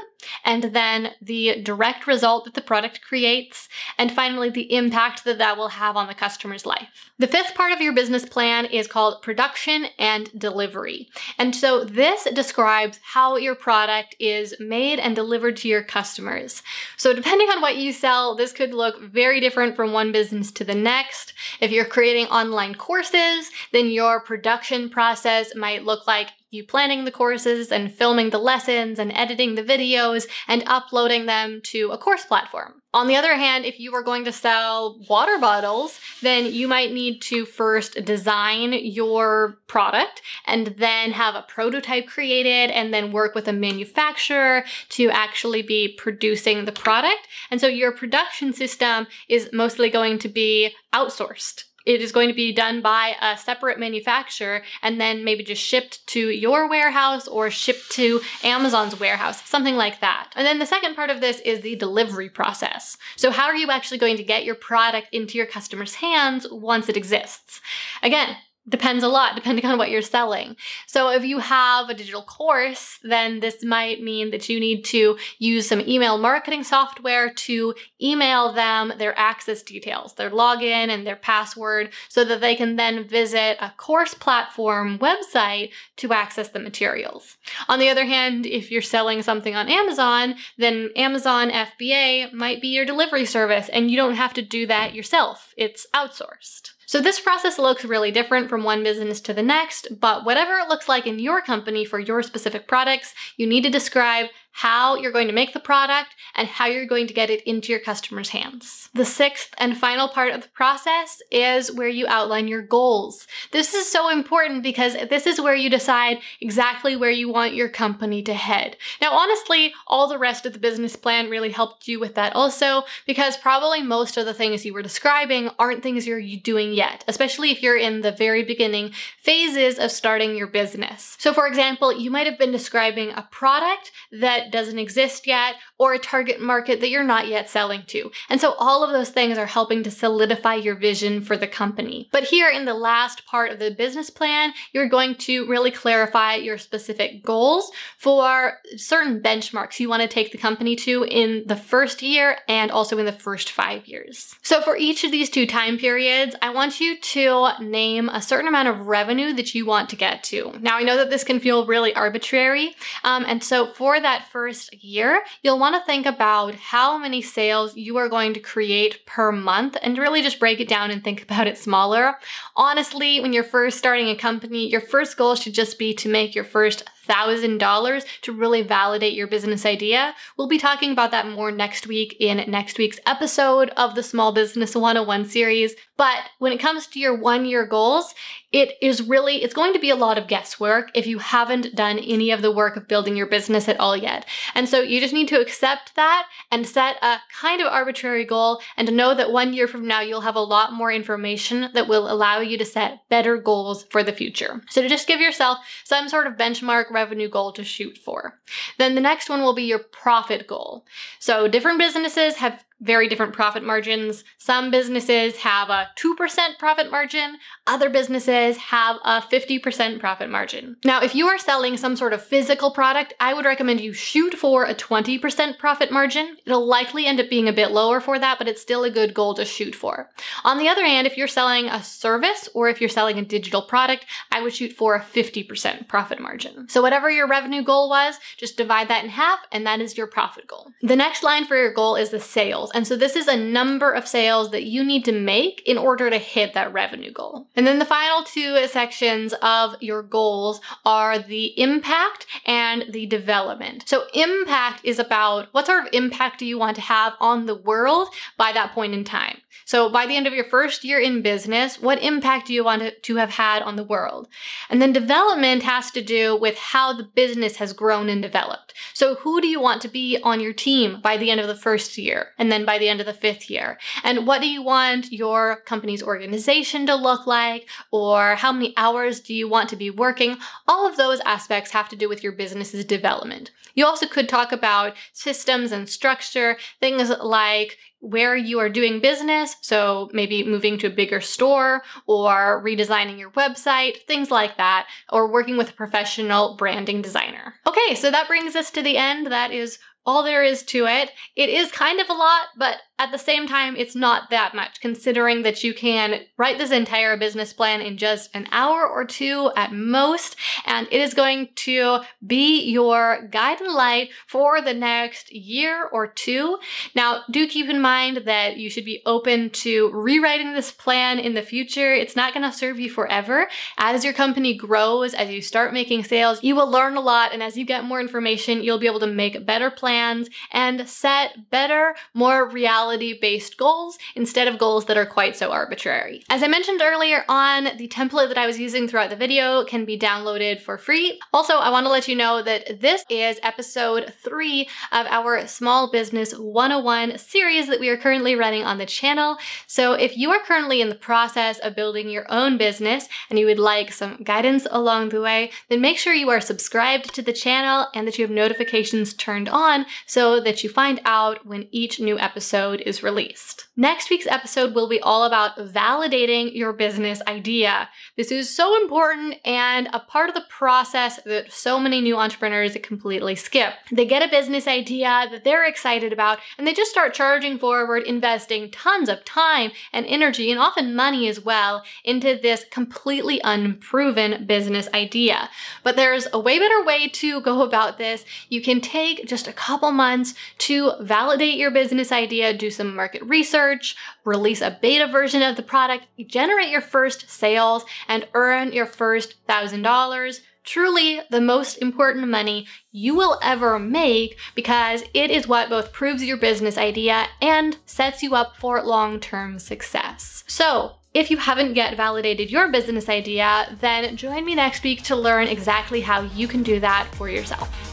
and 0.45 0.65
then 0.65 1.13
the 1.21 1.63
direct 1.63 2.07
result 2.07 2.45
that 2.45 2.55
the 2.55 2.61
product 2.61 3.01
creates, 3.03 3.69
and 3.99 4.13
finally 4.13 4.51
the 4.51 4.73
impact 4.75 5.25
that 5.25 5.39
that 5.39 5.57
will 5.57 5.69
have 5.69 5.97
on 5.97 6.09
the 6.09 6.15
customer's 6.15 6.67
life. 6.67 7.11
The 7.19 7.27
fifth 7.27 7.55
part 7.55 7.73
of 7.73 7.81
your 7.81 7.95
business 7.95 8.25
plan 8.25 8.67
is 8.67 8.87
called 8.87 9.23
production 9.23 9.87
and 9.99 10.31
delivery. 10.39 11.09
And 11.39 11.55
so 11.55 11.85
this 11.85 12.25
describes 12.35 12.99
how 13.03 13.37
your 13.37 13.55
product 13.55 14.15
is 14.19 14.55
made 14.61 14.99
and 14.99 15.15
delivered 15.15 15.57
to 15.59 15.69
your 15.69 15.83
customers. 15.83 16.63
So 16.97 17.15
depending 17.15 17.49
on 17.49 17.61
what 17.61 17.77
you 17.77 17.93
sell, 17.93 18.35
this 18.35 18.53
could 18.53 18.75
look 18.75 19.01
very 19.01 19.41
different 19.41 19.77
from 19.77 19.93
one 19.93 20.13
business 20.13 20.51
to 20.53 20.65
the 20.65 20.75
next. 20.75 21.33
If 21.61 21.71
you're 21.71 21.85
creating 21.85 22.27
online 22.27 22.75
courses, 22.75 23.51
then 23.73 23.87
your 23.87 24.21
production 24.21 24.70
production 24.71 24.89
process 24.89 25.55
might 25.57 25.85
look 25.85 26.07
like 26.07 26.29
you 26.53 26.65
planning 26.65 27.05
the 27.05 27.11
courses 27.11 27.71
and 27.71 27.93
filming 27.93 28.31
the 28.31 28.39
lessons 28.39 28.99
and 28.99 29.13
editing 29.13 29.55
the 29.55 29.63
videos 29.63 30.27
and 30.49 30.63
uploading 30.67 31.27
them 31.27 31.61
to 31.63 31.91
a 31.91 31.99
course 31.99 32.25
platform. 32.25 32.75
On 32.93 33.07
the 33.07 33.15
other 33.15 33.37
hand, 33.37 33.65
if 33.65 33.79
you 33.79 33.95
are 33.95 34.03
going 34.03 34.25
to 34.25 34.33
sell 34.33 35.01
water 35.09 35.39
bottles, 35.39 36.01
then 36.23 36.53
you 36.53 36.67
might 36.67 36.93
need 36.93 37.21
to 37.23 37.47
first 37.47 38.05
design 38.05 38.73
your 38.73 39.59
product 39.69 40.23
and 40.47 40.69
then 40.79 41.13
have 41.13 41.37
a 41.37 41.47
prototype 41.49 42.09
created 42.09 42.71
and 42.71 42.93
then 42.93 43.13
work 43.13 43.35
with 43.37 43.47
a 43.47 43.53
manufacturer 43.53 44.65
to 44.89 45.09
actually 45.11 45.63
be 45.63 45.95
producing 45.99 46.65
the 46.65 46.73
product. 46.73 47.29
And 47.53 47.61
so 47.61 47.69
your 47.69 47.93
production 47.93 48.53
system 48.53 49.07
is 49.29 49.51
mostly 49.53 49.89
going 49.89 50.19
to 50.21 50.29
be 50.29 50.75
outsourced 50.93 51.65
it 51.87 52.01
is 52.01 52.13
going 52.13 52.29
to 52.29 52.35
be 52.35 52.53
done 52.53 52.81
by 52.83 53.15
a 53.21 53.37
separate 53.37 53.79
manufacturer 53.79 54.63
and 54.83 55.01
then 55.01 55.25
maybe 55.25 55.43
just 55.43 55.63
shipped 55.63 56.07
to 56.09 56.31
your 56.31 56.69
warehouse 56.69 57.27
or 57.27 57.51
shipped 57.51 57.91
to 57.93 58.21
Amazon's 58.45 58.99
warehouse, 58.99 59.43
something 59.49 59.77
like 59.77 60.01
that. 60.01 60.31
And 60.37 60.47
then 60.47 60.59
the 60.59 60.67
second 60.67 60.95
part 60.95 61.11
of 61.11 61.21
this 61.21 61.41
is 61.41 61.61
the 61.61 61.77
delivery 61.77 62.29
process. 62.29 62.97
So, 63.17 63.31
how 63.31 63.47
are 63.47 63.57
you 63.57 63.71
actually 63.71 63.99
going 63.99 64.17
to 64.17 64.23
get 64.23 64.45
your 64.45 64.55
product 64.55 65.09
into 65.13 65.39
your 65.39 65.47
customer's 65.47 65.97
hands 65.97 66.47
once 66.51 66.89
it 66.89 66.97
exists? 66.97 67.61
Again, 68.03 68.37
depends 68.69 69.03
a 69.03 69.09
lot 69.09 69.35
depending 69.35 69.65
on 69.65 69.79
what 69.79 69.91
you're 69.91 70.03
selling. 70.03 70.57
So 70.87 71.11
if 71.11 71.25
you 71.25 71.39
have 71.39 71.89
a 71.89 71.95
digital 71.95 72.23
course, 72.23 72.99
then 73.03 73.41
this 73.41 73.65
might 73.65 74.03
mean 74.03 74.31
that 74.31 74.49
you 74.49 74.61
need 74.61 74.85
to 74.87 75.19
use 75.39 75.69
some 75.69 75.81
email 75.81 76.19
marketing 76.19 76.65
software 76.65 77.33
to 77.33 77.75
email 78.01 78.53
them 78.53 78.93
their 78.99 79.19
access 79.19 79.63
details, 79.63 80.15
their 80.15 80.31
login 80.31 80.89
and 80.89 81.07
their 81.07 81.17
password 81.17 81.91
so 82.09 82.25
that 82.25 82.41
they 82.41 82.55
can 82.55 82.77
then 82.77 83.07
visit 83.07 83.57
a 83.61 83.73
course 83.77 84.15
platform 84.15 84.99
website 84.99 85.71
to 85.97 86.13
access 86.13 86.51
the 86.51 86.59
materials. 86.59 87.37
On 87.69 87.79
the 87.79 87.89
other 87.89 88.05
hand, 88.05 88.47
if 88.47 88.71
you're 88.71 88.83
selling 88.83 89.23
something 89.23 89.55
on 89.55 89.69
Amazon, 89.69 90.35
then 90.59 90.91
Amazon 90.97 91.51
FBA 91.51 92.33
might 92.33 92.61
be 92.61 92.69
your 92.69 92.85
delivery 92.85 93.25
service 93.25 93.69
and 93.71 93.91
you 93.91 93.97
don't 93.97 94.15
have 94.15 94.35
to 94.35 94.43
do 94.43 94.67
that 94.67 94.95
yourself. 94.95 95.55
It's 95.57 95.87
outsourced. 95.95 96.73
So 96.91 97.01
this 97.01 97.21
process 97.21 97.57
looks 97.57 97.85
really 97.85 98.11
different 98.11 98.49
from 98.49 98.65
one 98.65 98.83
business 98.83 99.21
to 99.21 99.33
the 99.33 99.45
next, 99.45 100.01
but 100.01 100.25
whatever 100.25 100.59
it 100.59 100.69
looks 100.69 100.89
like 100.89 101.07
in 101.07 101.21
your 101.21 101.41
company 101.41 101.85
for 101.85 102.01
your 102.01 102.21
specific 102.21 102.67
products, 102.67 103.15
you 103.37 103.47
need 103.47 103.63
to 103.63 103.71
describe 103.71 104.27
how 104.53 104.97
you're 104.97 105.13
going 105.13 105.29
to 105.29 105.33
make 105.33 105.53
the 105.53 105.61
product, 105.61 106.11
and 106.35 106.49
how 106.49 106.67
you're 106.67 106.87
going 106.87 107.07
to 107.07 107.15
get 107.15 107.31
it 107.31 107.43
into 107.43 107.73
your 107.73 107.81
customers' 107.81 108.31
hands. 108.31 108.89
The 108.95 109.05
sixth 109.05 109.55
and 109.59 109.77
final 109.77 110.09
part 110.09 110.33
of 110.33 110.43
the 110.43 110.49
process 110.49 111.23
is 111.31 111.73
where 111.73 111.89
you 111.89 112.07
outline 112.09 112.49
your 112.49 112.63
goals. 112.63 113.27
This 113.53 113.75
is 113.75 113.91
so 113.91 114.11
important 114.11 114.63
because 114.63 114.95
this 115.09 115.27
is 115.27 115.41
where 115.41 115.55
you 115.55 115.71
decide 115.71 116.19
exactly 116.41 116.97
where 116.97 117.11
you 117.11 117.29
want 117.29 117.55
your 117.55 117.69
company 117.69 118.23
to 118.23 118.35
head. 118.35 118.77
Now, 119.01 119.13
honestly, 119.13 119.73
all 119.87 120.09
the 120.09 120.19
rest 120.19 120.47
of 120.47 120.53
the 120.53 120.59
business 120.59 120.97
plan 120.97 121.31
really 121.31 121.51
helped 121.51 121.89
you 121.89 122.01
with 122.01 122.15
that 122.17 122.35
also, 122.35 122.85
because 123.07 123.37
probably 123.37 123.83
most 123.83 124.17
of 124.17 124.27
the 124.27 124.35
things 124.35 124.65
you 124.65 124.75
were 124.75 124.83
describing 124.83 125.51
aren't 125.59 125.83
things 125.83 126.07
you're 126.07 126.23
doing 126.43 126.73
yet, 126.73 127.05
especially 127.09 127.51
if 127.51 127.63
you're 127.63 127.77
in 127.77 128.01
the 128.01 128.13
very 128.13 128.43
beginning 128.43 128.93
phases 129.19 129.79
of 129.79 129.91
starting 129.91 130.37
your 130.37 130.47
business. 130.47 131.17
So, 131.19 131.33
for 131.33 131.47
example, 131.47 131.97
you 131.97 132.11
might 132.11 132.27
have 132.27 132.39
been 132.39 132.53
describing 132.53 133.11
a 133.11 133.29
product 133.31 133.93
that 134.13 134.40
doesn't 134.53 134.79
exist 134.79 135.27
yet 135.27 135.57
or 135.79 135.95
a 135.95 135.99
target 135.99 136.41
market 136.41 136.81
that 136.81 136.91
you're 136.91 137.03
not 137.03 137.29
yet 137.29 137.49
selling 137.49 137.83
to. 137.87 138.11
And 138.29 138.41
so, 138.41 138.55
all 138.59 138.85
of 138.85 138.93
those 138.93 139.11
things 139.11 139.39
are 139.39 139.47
helping 139.47 139.83
to 139.83 139.91
solidify 139.91 140.57
your 140.57 140.75
vision 140.75 141.23
for 141.23 141.37
the 141.37 141.47
company. 141.47 142.09
But 142.13 142.25
here 142.25 142.51
in 142.51 142.65
the 142.65 142.75
last 142.75 143.27
part 143.27 143.51
of 143.51 143.59
the 143.59 143.71
business 143.71 144.11
plan, 144.11 144.53
you're 144.73 144.89
going 144.89 145.15
to 145.17 145.47
really 145.49 145.71
clarify 145.71 146.35
your 146.35 146.59
specific 146.59 147.25
goals 147.25 147.71
for 147.99 148.59
certain 148.77 149.21
benchmarks 149.21 149.81
you 149.81 149.89
want 149.89 150.03
to 150.03 150.09
take 150.09 150.33
the 150.33 150.39
company 150.39 150.77
to 150.77 151.05
in 151.05 151.45
the 151.47 151.57
first 151.57 152.03
year 152.03 152.39
and 152.49 152.71
also 152.71 152.99
in 152.99 153.07
the 153.07 153.13
first 153.13 153.51
five 153.51 153.87
years. 153.87 154.35
So, 154.43 154.61
for 154.61 154.77
each 154.77 155.05
of 155.05 155.11
these 155.11 155.31
two 155.31 155.47
time 155.47 155.79
periods, 155.79 156.37
I 156.43 156.51
want 156.51 156.81
you 156.81 157.01
to 157.01 157.51
name 157.61 158.09
a 158.09 158.23
certain 158.23 158.49
amount 158.49 158.69
of 158.69 158.87
revenue 158.87 159.33
that 159.35 159.55
you 159.55 159.67
want 159.67 159.89
to 159.91 159.97
get 159.97 160.23
to. 160.25 160.53
Now, 160.61 160.77
I 160.77 160.83
know 160.83 160.97
that 160.97 161.11
this 161.11 161.25
can 161.25 161.41
feel 161.41 161.67
really 161.67 161.95
arbitrary. 161.95 162.75
Um, 163.05 163.25
and 163.27 163.43
so, 163.43 163.73
for 163.73 164.01
that 164.01 164.30
first 164.31 164.73
year, 164.83 165.23
you'll 165.43 165.59
want 165.59 165.75
to 165.75 165.85
think 165.85 166.07
about 166.07 166.55
how 166.55 166.97
many 166.97 167.21
sales 167.21 167.77
you 167.77 167.97
are 167.97 168.09
going 168.09 168.33
to 168.35 168.41
create 168.41 169.05
per 169.05 169.33
month 169.33 169.77
and 169.83 169.99
really 169.99 170.23
just 170.23 170.39
break 170.39 170.61
it 170.61 170.69
down 170.69 170.91
and 170.91 171.03
think 171.03 171.23
about 171.23 171.49
it 171.49 171.59
smaller. 171.59 172.17
Honestly, 172.55 173.21
when 173.21 173.33
you're 173.33 173.43
first 173.43 173.79
starting 173.79 174.09
a 174.09 174.15
company, 174.15 174.69
your 174.69 174.81
first 174.81 175.17
goal 175.17 175.35
should 175.35 175.55
just 175.55 175.79
be 175.79 175.93
to 175.95 176.09
make 176.09 176.35
your 176.35 176.45
first 176.45 176.85
$1,000 177.11 178.07
to 178.23 178.33
really 178.33 178.63
validate 178.63 179.15
your 179.15 179.27
business 179.27 179.67
idea. 179.67 180.15
We'll 180.37 180.49
be 180.49 180.59
talking 180.59 180.93
about 180.93 181.11
that 181.11 181.29
more 181.29 181.51
next 181.51 181.87
week 181.87 182.17
in 182.21 182.51
next 182.51 182.79
week's 182.79 183.01
episode 183.07 183.71
of 183.77 183.95
the 183.95 184.03
Small 184.03 184.33
Business 184.33 184.75
101 184.75 185.27
series. 185.27 185.75
But 185.97 186.19
when 186.39 186.53
it 186.53 186.61
comes 186.61 186.87
to 186.89 186.99
your 186.99 187.15
one 187.15 187.45
year 187.45 187.67
goals, 187.67 188.15
it 188.53 188.73
is 188.83 189.03
really 189.03 189.43
it's 189.43 189.55
going 189.55 189.73
to 189.73 189.79
be 189.79 189.91
a 189.91 189.97
lot 189.97 190.19
of 190.19 190.27
guesswork 190.27 190.91
if 190.95 191.07
you 191.07 191.19
haven't 191.19 191.75
done 191.75 191.99
any 191.99 192.31
of 192.31 192.43
the 192.43 192.51
work 192.51 192.77
of 192.77 192.89
building 192.89 193.17
your 193.17 193.27
business 193.27 193.69
at 193.69 193.79
all 193.79 193.97
yet 193.97 194.27
and 194.55 194.69
so 194.69 194.81
you 194.81 195.01
just 195.01 195.15
need 195.15 195.29
to 195.29 195.41
accept 195.41 195.95
that 195.97 196.27
and 196.51 196.67
set 196.67 196.97
a 197.03 197.19
kind 197.41 197.61
of 197.61 197.69
arbitrary 197.69 198.25
goal 198.25 198.61
and 198.77 198.89
to 198.89 198.95
know 198.95 199.15
that 199.15 199.31
one 199.31 199.53
year 199.53 199.69
from 199.69 199.87
now 199.87 200.01
you'll 200.01 200.23
have 200.23 200.37
a 200.37 200.41
lot 200.41 200.73
more 200.73 200.91
information 200.91 201.71
that 201.75 201.89
will 201.89 202.11
allow 202.11 202.41
you 202.41 202.59
to 202.59 202.65
set 202.65 203.09
better 203.09 203.37
goals 203.37 203.85
for 203.85 204.03
the 204.03 204.13
future 204.13 204.63
so 204.69 204.83
to 204.83 204.89
just 204.89 205.07
give 205.07 205.21
yourself 205.21 205.59
some 205.85 206.09
sort 206.09 206.27
of 206.27 206.35
benchmark 206.35 206.91
revenue 207.01 207.29
goal 207.29 207.53
to 207.53 207.65
shoot 207.65 207.97
for. 207.97 208.41
Then 208.79 208.95
the 208.95 209.01
next 209.01 209.31
one 209.31 209.43
will 209.43 209.55
be 209.55 209.65
your 209.65 209.79
profit 209.79 210.47
goal. 210.47 210.85
So 211.19 211.49
different 211.49 211.79
businesses 211.79 212.37
have 212.37 212.65
very 212.81 213.09
different 213.09 213.33
profit 213.33 213.63
margins. 213.63 214.25
Some 214.39 214.71
businesses 214.71 215.37
have 215.39 215.69
a 215.69 215.89
2% 215.97 216.59
profit 216.59 216.91
margin, 216.91 217.37
other 217.67 217.91
businesses 217.91 218.57
have 218.57 218.97
a 219.05 219.21
50% 219.21 220.01
profit 220.01 220.31
margin. 220.31 220.77
Now, 220.85 221.03
if 221.03 221.15
you 221.15 221.27
are 221.27 221.39
selling 221.39 221.77
some 221.77 221.97
sort 221.97 222.13
of 222.13 222.23
physical 222.23 222.71
product, 222.71 223.15
I 223.21 223.35
would 223.35 223.45
recommend 223.45 223.81
you 223.81 223.93
shoot 223.93 224.35
for 224.35 224.65
a 224.65 224.75
20% 224.75 225.59
profit 225.59 225.93
margin. 225.93 226.37
It'll 226.47 226.67
likely 226.67 227.07
end 227.07 227.21
up 227.21 227.29
being 227.29 227.49
a 227.49 227.53
bit 227.53 227.71
lower 227.71 228.01
for 228.01 228.19
that, 228.19 228.39
but 228.39 228.49
it's 228.49 228.63
still 228.63 228.85
a 228.85 228.91
good 228.91 229.15
goal 229.15 229.35
to 229.35 229.45
shoot 229.45 229.75
for. 229.75 230.11
On 230.45 230.59
the 230.59 230.69
other 230.69 230.85
hand, 230.85 231.07
if 231.07 231.17
you're 231.17 231.29
selling 231.29 231.67
a 231.67 231.83
service 231.83 232.49
or 232.55 232.69
if 232.69 232.81
you're 232.81 232.89
selling 232.89 233.19
a 233.19 233.25
digital 233.25 233.63
product, 233.63 234.07
I 234.33 234.43
would 234.43 234.55
shoot 234.55 234.73
for 234.73 234.95
a 234.95 235.01
50% 235.01 235.89
profit 235.89 236.21
margin. 236.21 236.69
So, 236.69 236.83
whatever 236.83 237.11
your 237.11 237.29
revenue 237.29 237.63
goal 237.63 237.89
was, 237.89 238.17
just 238.37 238.57
divide 238.57 238.89
that 238.89 239.05
in 239.05 239.11
half, 239.11 239.41
and 239.53 239.67
that 239.67 239.81
is 239.81 239.97
your 239.97 240.07
profit 240.07 240.47
goal. 240.47 240.73
The 240.83 240.97
next 240.97 241.23
line 241.23 241.45
for 241.45 241.57
your 241.57 241.73
goal 241.73 241.97
is 241.97 242.11
the 242.11 242.21
sales 242.21 242.70
And 242.71 242.87
so 242.87 242.97
this 242.97 243.17
is 243.17 243.29
a 243.29 243.37
number 243.37 243.93
of 243.93 244.07
sales 244.07 244.51
that 244.51 244.65
you 244.65 244.85
need 244.85 245.05
to 245.07 245.13
make 245.13 245.63
in 245.67 245.79
order 245.79 246.11
to 246.11 246.19
hit 246.19 246.55
that 246.55 246.73
revenue 246.73 247.13
goal. 247.13 247.47
And 247.57 247.67
then 247.67 247.79
the 247.79 247.85
final 247.85 248.25
two 248.25 248.67
sections 248.69 249.35
of 249.43 249.77
your 249.81 250.03
goals 250.03 250.61
are 250.85 251.19
the 251.19 251.59
impact 251.61 252.27
and 252.47 252.85
the 252.91 253.07
development. 253.07 253.85
So 253.87 254.05
impact 254.15 254.85
is 254.85 254.99
about 254.99 255.49
what 255.53 255.67
sort 255.67 255.87
of 255.87 255.93
impact 255.93 256.39
do 256.39 256.47
you 256.47 256.59
want 256.59 256.77
to 256.77 256.83
have 256.83 257.15
on 257.21 257.47
the 257.47 257.55
world 257.55 258.09
by 258.37 258.53
that 258.53 258.73
point 258.73 258.95
in 258.95 259.05
time. 259.05 259.39
So 259.65 259.89
by 259.89 260.07
the 260.07 260.17
end 260.17 260.27
of 260.27 260.33
your 260.35 260.45
first 260.45 260.83
year 260.83 260.99
in 260.99 261.23
business, 261.23 261.81
what 261.81 262.03
impact 262.03 262.49
do 262.49 262.55
you 262.55 262.65
want 262.65 262.83
to 263.03 263.17
have 263.17 263.31
had 263.31 263.63
on 263.63 263.77
the 263.77 263.85
world? 263.85 264.27
And 264.69 264.83
then 264.83 264.93
development 264.93 265.63
has 265.63 265.93
to 265.93 266.03
do 266.03 266.37
with 266.37 266.59
how 266.59 266.93
the 266.93 267.05
business 267.05 267.57
has 267.57 267.73
grown 267.73 268.09
and 268.09 268.21
developed. 268.21 268.75
So 268.95 269.15
who 269.17 269.41
do 269.41 269.47
you 269.47 269.61
want 269.61 269.81
to 269.83 269.89
be 269.89 270.19
on 270.25 270.41
your 270.41 270.53
team 270.53 271.01
by 271.01 271.17
the 271.17 271.31
end 271.31 271.41
of 271.41 271.47
the 271.47 271.55
first 271.55 271.97
year? 271.97 272.31
And 272.37 272.51
then 272.51 272.60
by 272.65 272.79
the 272.79 272.89
end 272.89 273.01
of 273.01 273.07
the 273.07 273.13
fifth 273.13 273.51
year? 273.51 273.79
And 274.05 274.27
what 274.27 274.41
do 274.41 274.49
you 274.49 274.63
want 274.63 275.13
your 275.13 275.63
company's 275.67 276.03
organization 276.03 276.87
to 276.87 276.95
look 276.95 277.27
like? 277.27 277.69
Or 277.91 278.37
how 278.37 278.53
many 278.53 278.75
hours 278.77 279.21
do 279.21 279.35
you 279.35 279.49
want 279.49 279.69
to 279.71 279.77
be 279.77 279.91
working? 279.91 280.39
All 280.67 280.89
of 280.89 280.97
those 280.97 281.21
aspects 281.21 281.73
have 281.73 281.89
to 281.91 281.97
do 281.97 282.09
with 282.09 282.23
your 282.23 282.33
business's 282.33 282.85
development. 282.85 283.51
You 283.75 283.87
also 283.87 284.07
could 284.07 284.29
talk 284.29 284.53
about 284.53 284.95
systems 285.13 285.73
and 285.73 285.89
structure, 285.89 286.57
things 286.81 287.11
like 287.23 287.79
where 288.01 288.35
you 288.35 288.59
are 288.59 288.71
doing 288.71 288.99
business, 288.99 289.57
so 289.61 290.09
maybe 290.13 290.43
moving 290.43 290.79
to 290.79 290.87
a 290.87 290.91
bigger 290.91 291.21
store 291.21 291.83
or 292.07 292.63
redesigning 292.65 293.19
your 293.19 293.31
website, 293.33 294.03
things 294.07 294.31
like 294.31 294.57
that, 294.57 294.87
or 295.11 295.31
working 295.31 295.59
with 295.59 295.71
a 295.71 295.75
professional 295.75 296.57
branding 296.57 297.03
designer. 297.03 297.55
Okay, 297.67 297.95
so 297.95 298.11
that 298.11 298.27
brings 298.27 298.57
us 298.57 298.71
to 298.71 298.83
the 298.83 298.97
end. 298.97 299.27
That 299.27 299.53
is 299.53 299.79
all 300.07 300.23
there 300.23 300.43
is 300.43 300.63
to 300.65 300.87
it. 300.87 301.11
It 301.37 301.49
is 301.49 301.71
kind 301.71 302.01
of 302.01 302.09
a 302.09 302.15
lot, 302.15 302.47
but 302.57 302.79
at 303.01 303.13
the 303.13 303.19
same 303.19 303.49
time, 303.49 303.77
it's 303.77 303.97
not 303.97 304.29
that 304.29 304.55
much, 304.55 304.83
considering 304.83 305.41
that 305.43 305.65
you 305.65 305.73
can 305.73 306.21
write 306.37 306.59
this 306.59 306.71
entire 306.71 307.17
business 307.17 307.55
plan 307.55 307.81
in 307.81 307.97
just 307.97 308.29
an 308.35 308.47
hour 308.53 308.87
or 308.87 309.07
two 309.07 309.51
at 309.57 309.73
most, 309.73 310.37
and 310.67 310.87
it 310.91 311.01
is 311.01 311.15
going 311.15 311.49
to 311.55 312.01
be 312.27 312.63
your 312.71 313.27
guide 313.31 313.59
and 313.63 313.73
light 313.73 314.11
for 314.27 314.61
the 314.61 314.75
next 314.75 315.33
year 315.33 315.89
or 315.91 316.07
two. 316.07 316.59
Now, 316.95 317.23
do 317.31 317.49
keep 317.49 317.71
in 317.71 317.81
mind 317.81 318.19
that 318.27 318.59
you 318.59 318.69
should 318.69 318.85
be 318.85 319.01
open 319.07 319.49
to 319.51 319.91
rewriting 319.93 320.53
this 320.53 320.71
plan 320.71 321.19
in 321.19 321.33
the 321.33 321.41
future. 321.41 321.95
It's 321.95 322.17
not 322.17 322.35
going 322.35 322.45
to 322.45 322.57
serve 322.57 322.79
you 322.79 322.91
forever. 322.91 323.49
As 323.79 324.05
your 324.05 324.13
company 324.13 324.55
grows, 324.55 325.15
as 325.15 325.31
you 325.31 325.41
start 325.41 325.73
making 325.73 326.05
sales, 326.05 326.45
you 326.45 326.55
will 326.55 326.71
learn 326.71 326.97
a 326.97 327.01
lot, 327.01 327.33
and 327.33 327.43
as 327.43 327.57
you 327.57 327.65
get 327.65 327.85
more 327.85 327.99
information, 327.99 328.63
you'll 328.63 328.79
be 328.79 328.87
able 328.87 329.01
to 329.01 329.07
make 329.07 329.47
better 329.47 329.71
plans 329.71 330.29
and 330.53 330.87
set 330.87 331.49
better, 331.49 331.95
more 332.13 332.47
reality 332.47 332.90
reality 332.91 333.19
based 333.21 333.57
goals 333.57 333.99
instead 334.17 334.49
of 334.49 334.59
goals 334.59 334.87
that 334.87 334.97
are 334.97 335.07
quite 335.07 335.37
so 335.37 335.53
arbitrary. 335.53 336.23
As 336.29 336.43
I 336.43 336.49
mentioned 336.49 336.81
earlier 336.83 337.25
on, 337.29 337.69
the 337.77 337.89
template 337.89 338.29
that 338.29 338.39
I 338.39 338.47
was 338.47 338.59
using 338.59 338.89
throughout 338.89 339.11
the 339.11 339.17
video 339.17 339.65
can 339.65 339.85
be 339.85 339.99
downloaded 339.99 340.61
for 340.61 340.77
free. 340.77 341.21
Also, 341.33 341.55
I 341.55 341.71
want 341.71 341.87
to 341.87 341.91
let 341.91 342.09
you 342.09 342.17
know 342.17 342.43
that 342.43 342.81
this 342.81 343.05
is 343.09 343.39
episode 343.43 344.13
three 344.23 344.69
of 344.91 345.07
our 345.07 345.47
Small 345.47 345.91
Business 345.91 346.33
101 346.37 347.19
series 347.19 347.69
that 347.69 347.81
we 347.81 347.89
are 347.89 347.97
currently 347.97 348.35
running 348.35 348.65
on 348.65 348.79
the 348.79 348.87
channel. 348.87 349.37
So 349.67 349.93
if 349.93 350.17
you 350.17 350.31
are 350.31 350.43
currently 350.43 350.81
in 350.81 350.89
the 350.89 350.95
process 350.95 351.59
of 351.61 351.77
building 351.77 352.09
your 352.09 352.27
own 352.29 352.59
business 352.59 353.09
and 353.29 353.39
you 353.39 353.47
would 353.47 353.59
like 353.59 353.93
some 353.93 354.23
guidance 354.25 354.67
along 354.71 355.11
the 355.11 355.21
way, 355.21 355.53
then 355.69 355.81
make 355.81 355.99
sure 355.99 356.13
you 356.13 356.31
are 356.31 356.41
subscribed 356.41 357.15
to 357.15 357.23
the 357.23 357.33
channel 357.33 357.87
and 357.95 358.07
that 358.07 358.19
you 358.19 358.25
have 358.25 358.35
notifications 358.35 359.15
turned 359.15 359.49
on 359.49 359.87
so 360.07 360.41
that 360.41 360.65
you 360.65 360.71
find 360.71 361.01
out 361.05 361.47
when 361.47 361.69
each 361.71 362.01
new 362.01 362.19
episode 362.19 362.80
episode 362.81 362.89
is 362.89 363.03
released. 363.03 363.67
Next 363.77 364.11
week's 364.11 364.27
episode 364.27 364.75
will 364.75 364.89
be 364.89 365.01
all 365.01 365.25
about 365.25 365.57
validating 365.57 366.55
your 366.55 366.73
business 366.73 367.23
idea. 367.27 367.89
This 368.17 368.31
is 368.31 368.55
so 368.55 368.81
important 368.81 369.37
and 369.45 369.89
a 369.93 370.01
part 370.01 370.29
of 370.29 370.35
the 370.35 370.45
process 370.49 371.21
that 371.25 371.53
so 371.53 371.79
many 371.79 372.01
new 372.01 372.17
entrepreneurs 372.17 372.77
completely 372.83 373.35
skip. 373.35 373.75
They 373.91 374.07
get 374.07 374.23
a 374.23 374.31
business 374.31 374.67
idea 374.67 375.27
that 375.31 375.45
they're 375.45 375.67
excited 375.67 376.13
about 376.13 376.39
and 376.59 376.67
they 376.67 376.75
just 376.75 376.91
start 376.91 377.15
charging 377.15 377.59
forward, 377.59 378.03
investing 378.03 378.71
tons 378.71 379.09
of 379.09 379.25
time 379.25 379.71
and 379.93 380.07
energy 380.07 380.51
and 380.51 380.61
often 380.61 380.95
money 380.95 381.29
as 381.29 381.41
well 381.41 381.83
into 382.05 382.39
this 382.41 382.65
completely 382.71 383.41
unproven 383.45 384.47
business 384.47 384.89
idea. 384.93 385.49
But 385.83 385.97
there's 385.97 386.27
a 386.33 386.41
way 386.41 386.59
better 386.59 386.85
way 386.85 387.09
to 387.09 387.41
go 387.41 387.63
about 387.63 387.99
this. 387.99 388.25
You 388.49 388.61
can 388.61 388.81
take 388.81 389.27
just 389.27 389.49
a 389.49 389.53
couple 389.53 389.93
months 389.93 390.35
to 390.59 390.93
validate 391.01 391.59
your 391.59 391.71
business 391.71 392.13
idea, 392.13 392.53
do 392.71 392.75
some 392.77 392.95
market 392.95 393.23
research, 393.25 393.97
release 394.25 394.61
a 394.61 394.79
beta 394.81 395.07
version 395.07 395.43
of 395.43 395.57
the 395.57 395.63
product, 395.63 396.07
generate 396.27 396.71
your 396.71 396.81
first 396.81 397.29
sales, 397.29 397.85
and 398.09 398.29
earn 398.35 398.73
your 398.73 398.87
first 398.87 399.47
$1,000 399.47 400.41
Truly 400.63 401.21
the 401.31 401.41
most 401.41 401.79
important 401.79 402.29
money 402.29 402.67
you 402.93 403.15
will 403.15 403.39
ever 403.43 403.79
make 403.79 404.39
because 404.55 405.03
it 405.15 405.31
is 405.31 405.49
what 405.49 405.71
both 405.71 405.93
proves 405.93 406.23
your 406.23 406.37
business 406.37 406.77
idea 406.77 407.27
and 407.41 407.79
sets 407.87 408.23
you 408.23 408.35
up 408.35 408.57
for 408.57 408.83
long 408.83 409.21
term 409.21 409.59
success. 409.59 410.45
So, 410.47 410.97
if 411.13 411.31
you 411.31 411.39
haven't 411.39 411.77
yet 411.77 411.97
validated 411.97 412.51
your 412.51 412.71
business 412.71 413.09
idea, 413.09 413.77
then 413.81 414.17
join 414.17 414.45
me 414.45 414.55
next 414.55 414.85
week 414.85 415.03
to 415.05 415.17
learn 415.17 415.49
exactly 415.49 416.03
how 416.03 416.23
you 416.23 416.47
can 416.47 416.63
do 416.63 416.79
that 416.79 417.09
for 417.15 417.29
yourself. 417.29 417.90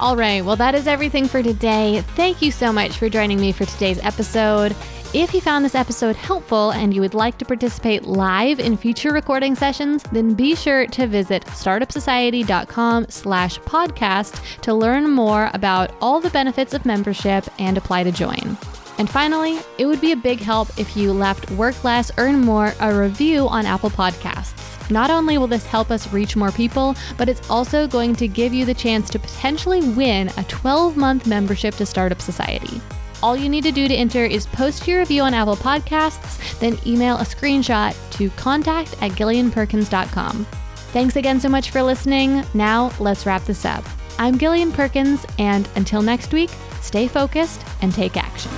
All 0.00 0.16
right, 0.16 0.44
well, 0.44 0.56
that 0.56 0.74
is 0.74 0.86
everything 0.88 1.28
for 1.28 1.42
today. 1.42 2.02
Thank 2.16 2.42
you 2.42 2.50
so 2.50 2.72
much 2.72 2.98
for 2.98 3.08
joining 3.08 3.40
me 3.40 3.52
for 3.52 3.64
today's 3.64 4.02
episode. 4.02 4.74
If 5.14 5.32
you 5.32 5.40
found 5.40 5.64
this 5.64 5.76
episode 5.76 6.16
helpful 6.16 6.72
and 6.72 6.92
you 6.92 7.00
would 7.00 7.14
like 7.14 7.38
to 7.38 7.44
participate 7.44 8.02
live 8.02 8.58
in 8.58 8.76
future 8.76 9.12
recording 9.12 9.54
sessions, 9.54 10.02
then 10.10 10.34
be 10.34 10.56
sure 10.56 10.86
to 10.88 11.06
visit 11.06 11.44
startupsociety.com 11.44 13.06
slash 13.08 13.60
podcast 13.60 14.60
to 14.62 14.74
learn 14.74 15.08
more 15.08 15.50
about 15.54 15.94
all 16.00 16.20
the 16.20 16.30
benefits 16.30 16.74
of 16.74 16.84
membership 16.84 17.44
and 17.60 17.78
apply 17.78 18.02
to 18.02 18.10
join. 18.10 18.58
And 18.98 19.08
finally, 19.08 19.60
it 19.78 19.86
would 19.86 20.00
be 20.00 20.10
a 20.10 20.16
big 20.16 20.40
help 20.40 20.76
if 20.76 20.96
you 20.96 21.12
left 21.12 21.48
Work 21.52 21.84
Less, 21.84 22.10
Earn 22.18 22.40
More 22.40 22.74
a 22.80 22.92
review 22.92 23.46
on 23.46 23.66
Apple 23.66 23.90
Podcasts. 23.90 24.63
Not 24.90 25.10
only 25.10 25.38
will 25.38 25.46
this 25.46 25.66
help 25.66 25.90
us 25.90 26.12
reach 26.12 26.36
more 26.36 26.52
people, 26.52 26.94
but 27.16 27.28
it's 27.28 27.48
also 27.50 27.86
going 27.86 28.14
to 28.16 28.28
give 28.28 28.52
you 28.52 28.64
the 28.64 28.74
chance 28.74 29.08
to 29.10 29.18
potentially 29.18 29.80
win 29.90 30.30
a 30.36 30.44
12 30.44 30.96
month 30.96 31.26
membership 31.26 31.74
to 31.76 31.86
Startup 31.86 32.20
Society. 32.20 32.80
All 33.22 33.36
you 33.36 33.48
need 33.48 33.64
to 33.64 33.72
do 33.72 33.88
to 33.88 33.94
enter 33.94 34.24
is 34.24 34.46
post 34.46 34.86
your 34.86 34.98
review 34.98 35.22
on 35.22 35.32
Apple 35.32 35.56
Podcasts, 35.56 36.58
then 36.58 36.78
email 36.86 37.16
a 37.16 37.22
screenshot 37.22 37.96
to 38.18 38.28
contact 38.30 38.92
at 39.00 39.12
gillianperkins.com. 39.12 40.46
Thanks 40.92 41.16
again 41.16 41.40
so 41.40 41.48
much 41.48 41.70
for 41.70 41.82
listening. 41.82 42.44
Now, 42.52 42.92
let's 43.00 43.24
wrap 43.26 43.44
this 43.44 43.64
up. 43.64 43.84
I'm 44.18 44.38
Gillian 44.38 44.70
Perkins, 44.70 45.26
and 45.38 45.68
until 45.74 46.02
next 46.02 46.32
week, 46.32 46.50
stay 46.80 47.08
focused 47.08 47.64
and 47.82 47.92
take 47.92 48.16
action. 48.16 48.52